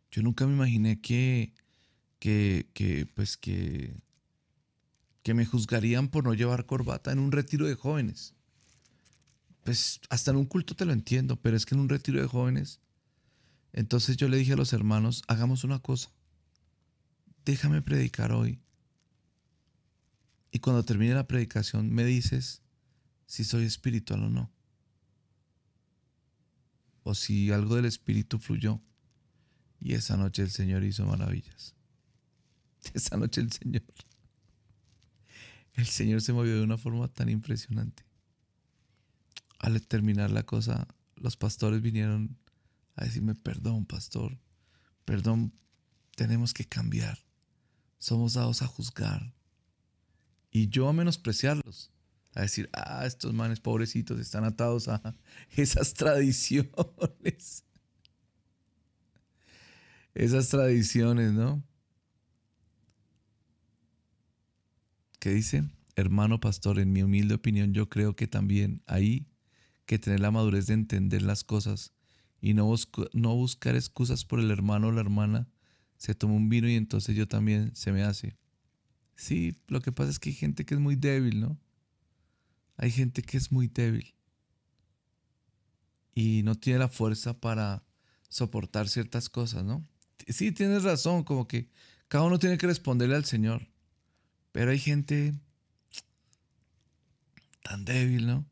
Yo 0.09 0.23
nunca 0.23 0.47
me 0.47 0.53
imaginé 0.53 0.99
que, 0.99 1.53
que, 2.17 2.71
que, 2.73 3.05
pues 3.05 3.37
que, 3.37 4.01
que 5.21 5.35
me 5.35 5.45
juzgarían 5.45 6.07
por 6.07 6.23
no 6.23 6.33
llevar 6.33 6.65
corbata 6.65 7.11
en 7.11 7.19
un 7.19 7.31
retiro 7.31 7.67
de 7.67 7.75
jóvenes. 7.75 8.33
Pues 9.63 10.01
hasta 10.09 10.31
en 10.31 10.37
un 10.37 10.45
culto 10.45 10.75
te 10.75 10.85
lo 10.85 10.93
entiendo, 10.93 11.39
pero 11.39 11.55
es 11.55 11.67
que 11.67 11.75
en 11.75 11.81
un 11.81 11.89
retiro 11.89 12.19
de 12.19 12.27
jóvenes. 12.27 12.79
Entonces 13.73 14.17
yo 14.17 14.27
le 14.27 14.37
dije 14.37 14.53
a 14.53 14.57
los 14.57 14.73
hermanos, 14.73 15.21
hagamos 15.27 15.63
una 15.63 15.77
cosa. 15.77 16.09
Déjame 17.45 17.83
predicar 17.83 18.31
hoy 18.31 18.59
y 20.57 20.59
cuando 20.59 20.83
termine 20.83 21.13
la 21.13 21.27
predicación 21.27 21.93
me 21.93 22.03
dices 22.03 22.63
si 23.27 23.43
soy 23.43 23.65
espiritual 23.65 24.23
o 24.23 24.29
no. 24.31 24.51
O 27.03 27.13
si 27.13 27.51
algo 27.51 27.75
del 27.75 27.85
espíritu 27.85 28.39
fluyó. 28.39 28.81
Y 29.79 29.93
esa 29.93 30.17
noche 30.17 30.41
el 30.41 30.49
Señor 30.49 30.83
hizo 30.83 31.05
maravillas. 31.05 31.75
Esa 32.95 33.17
noche 33.17 33.41
el 33.41 33.51
Señor. 33.51 33.83
El 35.73 35.85
Señor 35.85 36.23
se 36.23 36.33
movió 36.33 36.55
de 36.55 36.63
una 36.63 36.79
forma 36.79 37.07
tan 37.07 37.29
impresionante. 37.29 38.03
Al 39.59 39.79
terminar 39.85 40.31
la 40.31 40.41
cosa, 40.41 40.87
los 41.17 41.37
pastores 41.37 41.83
vinieron 41.83 42.35
a 42.95 43.05
decirme, 43.05 43.35
perdón, 43.35 43.85
pastor, 43.85 44.39
perdón, 45.05 45.53
tenemos 46.15 46.55
que 46.55 46.65
cambiar. 46.65 47.19
Somos 47.99 48.33
dados 48.33 48.63
a 48.63 48.67
juzgar, 48.67 49.36
y 50.51 50.69
yo 50.69 50.87
a 50.87 50.93
menospreciarlos, 50.93 51.91
a 52.33 52.41
decir, 52.41 52.69
ah, 52.73 53.05
estos 53.05 53.33
manes 53.33 53.59
pobrecitos 53.59 54.19
están 54.19 54.43
atados 54.43 54.87
a 54.87 55.15
esas 55.55 55.93
tradiciones. 55.93 57.63
Esas 60.13 60.49
tradiciones, 60.49 61.31
¿no? 61.31 61.63
¿Qué 65.19 65.29
dice? 65.29 65.63
Hermano 65.95 66.39
pastor, 66.39 66.79
en 66.79 66.91
mi 66.91 67.03
humilde 67.03 67.35
opinión, 67.35 67.71
yo 67.71 67.87
creo 67.87 68.15
que 68.15 68.27
también 68.27 68.81
ahí 68.87 69.27
que 69.85 69.99
tener 69.99 70.19
la 70.19 70.31
madurez 70.31 70.67
de 70.67 70.73
entender 70.73 71.21
las 71.21 71.43
cosas 71.43 71.93
y 72.41 72.53
no, 72.53 72.73
no 73.13 73.35
buscar 73.35 73.75
excusas 73.75 74.25
por 74.25 74.39
el 74.39 74.51
hermano 74.51 74.87
o 74.87 74.91
la 74.91 75.01
hermana, 75.01 75.47
se 75.97 76.13
toma 76.13 76.35
un 76.35 76.49
vino 76.49 76.69
y 76.69 76.75
entonces 76.75 77.15
yo 77.15 77.27
también 77.27 77.75
se 77.75 77.91
me 77.91 78.03
hace. 78.03 78.37
Sí, 79.17 79.59
lo 79.67 79.81
que 79.81 79.91
pasa 79.91 80.11
es 80.11 80.19
que 80.19 80.29
hay 80.29 80.35
gente 80.35 80.65
que 80.65 80.75
es 80.75 80.79
muy 80.79 80.95
débil, 80.95 81.41
¿no? 81.41 81.59
Hay 82.77 82.91
gente 82.91 83.23
que 83.23 83.35
es 83.35 83.51
muy 83.51 83.67
débil 83.67 84.13
y 86.13 86.43
no 86.43 86.55
tiene 86.55 86.79
la 86.79 86.87
fuerza 86.87 87.39
para 87.39 87.83
soportar 88.29 88.87
ciertas 88.87 89.29
cosas, 89.29 89.63
¿no? 89.63 89.85
Sí, 90.27 90.51
tienes 90.51 90.83
razón, 90.83 91.23
como 91.23 91.47
que 91.47 91.69
cada 92.07 92.23
uno 92.23 92.39
tiene 92.39 92.57
que 92.57 92.67
responderle 92.67 93.15
al 93.15 93.25
Señor, 93.25 93.67
pero 94.51 94.71
hay 94.71 94.79
gente 94.79 95.33
tan 97.63 97.85
débil, 97.85 98.27
¿no? 98.27 98.45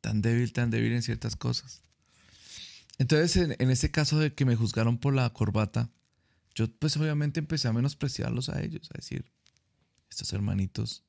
Tan 0.00 0.22
débil, 0.22 0.52
tan 0.52 0.70
débil 0.70 0.92
en 0.92 1.02
ciertas 1.02 1.36
cosas. 1.36 1.82
Entonces, 2.98 3.56
en, 3.58 3.70
ese 3.70 3.90
caso 3.90 4.18
de 4.18 4.32
que 4.32 4.44
me 4.44 4.56
juzgaron 4.56 4.98
por 4.98 5.14
la 5.14 5.28
corbata, 5.30 5.90
yo 6.54 6.70
pues 6.78 6.96
obviamente 6.96 7.40
empecé 7.40 7.66
a 7.68 7.72
menospreciarlos 7.72 8.48
a 8.48 8.62
ellos, 8.62 8.88
a 8.92 8.98
decir, 8.98 9.32
estos 10.12 10.32
hermanitos 10.32 11.04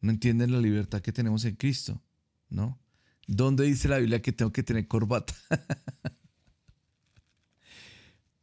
no 0.00 0.12
entienden 0.12 0.52
la 0.52 0.60
libertad 0.60 1.02
que 1.02 1.12
tenemos 1.12 1.44
en 1.44 1.56
Cristo, 1.56 2.00
¿no? 2.48 2.78
¿Dónde 3.26 3.64
dice 3.64 3.88
la 3.88 3.98
Biblia 3.98 4.22
que 4.22 4.32
tengo 4.32 4.52
que 4.52 4.62
tener 4.62 4.86
corbata? 4.86 5.34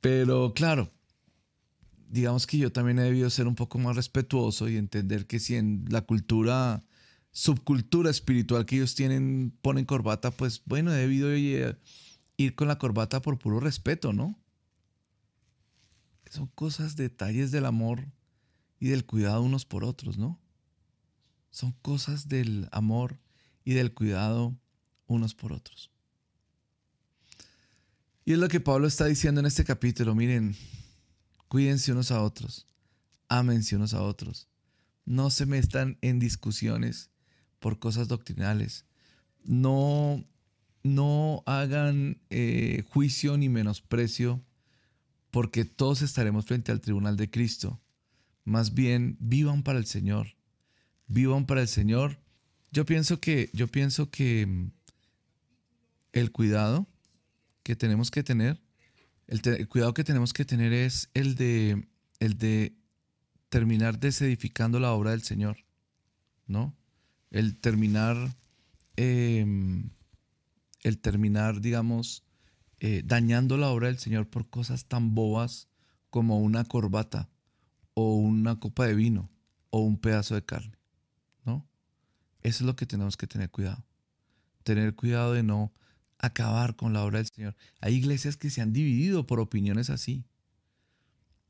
Pero 0.01 0.53
claro, 0.53 0.91
digamos 2.09 2.45
que 2.45 2.57
yo 2.57 2.73
también 2.73 2.99
he 2.99 3.03
debido 3.03 3.29
ser 3.29 3.47
un 3.47 3.55
poco 3.55 3.79
más 3.79 3.95
respetuoso 3.95 4.67
y 4.67 4.75
entender 4.75 5.25
que 5.27 5.39
si 5.39 5.55
en 5.55 5.85
la 5.87 6.01
cultura, 6.01 6.83
subcultura 7.31 8.09
espiritual 8.09 8.65
que 8.65 8.75
ellos 8.75 8.95
tienen, 8.95 9.57
ponen 9.61 9.85
corbata, 9.85 10.31
pues 10.31 10.61
bueno, 10.65 10.91
he 10.91 10.97
debido 10.97 11.33
ir 11.33 12.55
con 12.55 12.67
la 12.67 12.77
corbata 12.77 13.21
por 13.21 13.39
puro 13.39 13.61
respeto, 13.61 14.11
¿no? 14.11 14.37
Son 16.29 16.47
cosas, 16.47 16.97
detalles 16.97 17.51
del 17.51 17.65
amor 17.65 18.05
y 18.83 18.89
del 18.89 19.05
cuidado 19.05 19.41
unos 19.41 19.63
por 19.63 19.85
otros, 19.85 20.17
¿no? 20.17 20.37
Son 21.51 21.71
cosas 21.71 22.27
del 22.27 22.67
amor 22.73 23.17
y 23.63 23.75
del 23.75 23.93
cuidado 23.93 24.59
unos 25.07 25.33
por 25.35 25.53
otros. 25.53 25.89
Y 28.25 28.33
es 28.33 28.39
lo 28.39 28.49
que 28.49 28.59
Pablo 28.59 28.85
está 28.85 29.05
diciendo 29.05 29.39
en 29.39 29.45
este 29.45 29.63
capítulo. 29.63 30.15
Miren, 30.15 30.57
cuídense 31.47 31.93
unos 31.93 32.11
a 32.11 32.21
otros, 32.21 32.67
ámense 33.29 33.77
unos 33.77 33.93
a 33.93 34.01
otros. 34.01 34.49
No 35.05 35.29
se 35.29 35.45
metan 35.45 35.97
en 36.01 36.19
discusiones 36.19 37.09
por 37.59 37.79
cosas 37.79 38.09
doctrinales. 38.09 38.83
No, 39.45 40.25
no 40.83 41.41
hagan 41.45 42.21
eh, 42.29 42.83
juicio 42.89 43.37
ni 43.37 43.47
menosprecio, 43.47 44.43
porque 45.31 45.63
todos 45.63 46.01
estaremos 46.01 46.45
frente 46.45 46.73
al 46.73 46.81
tribunal 46.81 47.15
de 47.15 47.31
Cristo. 47.31 47.79
Más 48.45 48.73
bien, 48.73 49.17
vivan 49.19 49.63
para 49.63 49.79
el 49.79 49.85
Señor. 49.85 50.35
Vivan 51.07 51.45
para 51.45 51.61
el 51.61 51.67
Señor. 51.67 52.19
Yo 52.71 52.85
pienso 52.85 53.19
que, 53.19 53.49
yo 53.53 53.67
pienso 53.67 54.09
que 54.09 54.45
mm, 54.45 54.71
el 56.13 56.31
cuidado 56.31 56.87
que 57.63 57.75
tenemos 57.75 58.11
que 58.11 58.23
tener, 58.23 58.61
el, 59.27 59.67
cuidado 59.67 59.93
que 59.93 60.03
tenemos 60.03 60.33
que 60.33 60.45
tener 60.45 60.73
es 60.73 61.09
el 61.13 61.35
de, 61.35 61.87
el 62.19 62.37
de 62.37 62.75
terminar 63.49 63.99
desedificando 63.99 64.79
la 64.79 64.91
obra 64.91 65.11
del 65.11 65.21
Señor, 65.21 65.57
¿no? 66.47 66.75
El 67.31 67.57
terminar 67.57 68.35
em, 68.95 69.89
el 70.83 70.99
terminar, 70.99 71.61
digamos, 71.61 72.23
eh, 72.79 73.01
dañando 73.05 73.57
la 73.57 73.69
obra 73.69 73.87
del 73.87 73.97
Señor 73.97 74.29
por 74.29 74.49
cosas 74.49 74.85
tan 74.85 75.15
bobas 75.15 75.69
como 76.09 76.39
una 76.41 76.65
corbata 76.65 77.29
o 77.93 78.15
una 78.15 78.59
copa 78.59 78.85
de 78.87 78.95
vino 78.95 79.29
o 79.69 79.79
un 79.79 79.97
pedazo 79.97 80.35
de 80.35 80.43
carne, 80.43 80.77
¿no? 81.45 81.67
Eso 82.41 82.63
es 82.63 82.67
lo 82.67 82.75
que 82.75 82.85
tenemos 82.85 83.17
que 83.17 83.27
tener 83.27 83.49
cuidado. 83.49 83.83
Tener 84.63 84.95
cuidado 84.95 85.33
de 85.33 85.43
no 85.43 85.73
acabar 86.19 86.75
con 86.75 86.93
la 86.93 87.03
obra 87.03 87.19
del 87.19 87.27
Señor. 87.27 87.55
Hay 87.81 87.95
iglesias 87.95 88.37
que 88.37 88.49
se 88.49 88.61
han 88.61 88.71
dividido 88.73 89.27
por 89.27 89.39
opiniones 89.39 89.89
así. 89.89 90.25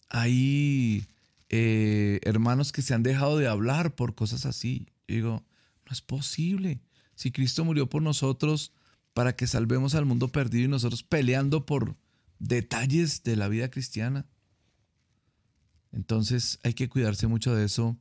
Hay 0.09 1.05
eh, 1.49 2.19
hermanos 2.23 2.71
que 2.71 2.81
se 2.81 2.93
han 2.93 3.03
dejado 3.03 3.37
de 3.37 3.47
hablar 3.47 3.95
por 3.95 4.15
cosas 4.15 4.45
así. 4.45 4.87
digo, 5.07 5.43
no 5.85 5.91
es 5.91 6.01
posible. 6.01 6.81
Si 7.15 7.31
Cristo 7.31 7.63
murió 7.63 7.87
por 7.87 8.01
nosotros, 8.01 8.73
para 9.13 9.35
que 9.35 9.47
salvemos 9.47 9.95
al 9.95 10.05
mundo 10.05 10.29
perdido 10.29 10.65
y 10.65 10.67
nosotros 10.67 11.03
peleando 11.03 11.65
por 11.65 11.95
detalles 12.39 13.23
de 13.23 13.35
la 13.35 13.47
vida 13.47 13.69
cristiana. 13.69 14.25
Entonces 15.93 16.59
hay 16.63 16.73
que 16.73 16.89
cuidarse 16.89 17.27
mucho 17.27 17.55
de 17.55 17.65
eso 17.65 17.97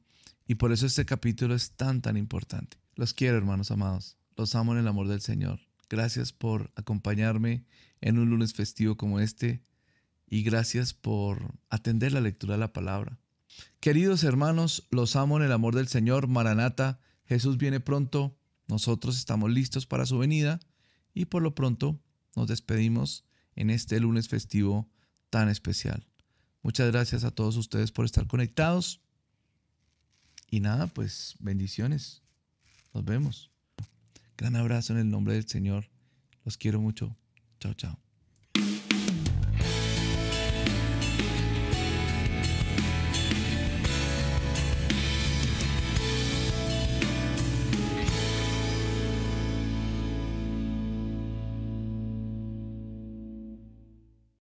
y 0.46 0.57
por 0.57 0.72
eso 0.72 0.87
este 0.87 1.05
capítulo 1.05 1.55
es 1.55 1.72
tan, 1.72 2.02
tan 2.02 2.16
importante. 2.16 2.78
Los 2.96 3.14
quiero, 3.14 3.37
hermanos 3.37 3.70
amados. 3.70 4.16
Los 4.37 4.55
amo 4.55 4.72
en 4.72 4.78
el 4.78 4.88
amor 4.88 5.09
del 5.09 5.20
Señor. 5.20 5.61
Gracias 5.88 6.33
por 6.33 6.72
acompañarme 6.74 7.64
en 8.00 8.18
un 8.18 8.31
lunes 8.31 8.55
festivo 8.55 8.96
como 8.96 9.20
este 9.20 9.62
y 10.26 10.42
gracias 10.42 10.94
por 10.94 11.55
atender 11.68 12.12
la 12.12 12.22
lectura 12.22 12.55
de 12.55 12.61
la 12.61 12.72
palabra. 12.72 13.18
Queridos 13.81 14.24
hermanos, 14.24 14.88
los 14.90 15.14
amo 15.14 15.37
en 15.37 15.44
el 15.44 15.52
amor 15.52 15.74
del 15.74 15.88
Señor. 15.88 16.28
Maranata, 16.28 16.98
Jesús 17.26 17.59
viene 17.59 17.81
pronto. 17.81 18.38
Nosotros 18.68 19.18
estamos 19.18 19.50
listos 19.50 19.87
para 19.87 20.07
su 20.07 20.16
venida 20.18 20.61
y 21.12 21.26
por 21.26 21.42
lo 21.42 21.55
pronto 21.55 22.00
nos 22.35 22.48
despedimos 22.48 23.26
en 23.55 23.68
este 23.68 24.00
lunes 24.00 24.28
festivo 24.28 24.90
tan 25.28 25.50
especial. 25.50 26.07
Muchas 26.62 26.90
gracias 26.92 27.25
a 27.25 27.31
todos 27.31 27.57
ustedes 27.57 27.90
por 27.90 28.05
estar 28.05 28.27
conectados. 28.27 29.01
Y 30.51 30.61
nada, 30.61 30.87
pues 30.87 31.35
bendiciones. 31.40 32.22
Nos 32.94 33.05
vemos. 33.05 33.51
Gran 34.37 34.57
abrazo 34.57 34.92
en 34.92 35.01
el 35.01 35.11
nombre 35.11 35.35
del 35.35 35.48
Señor. 35.48 35.88
Los 36.44 36.57
quiero 36.57 36.81
mucho. 36.81 37.16
Chao, 37.59 37.75
chao. 37.75 37.98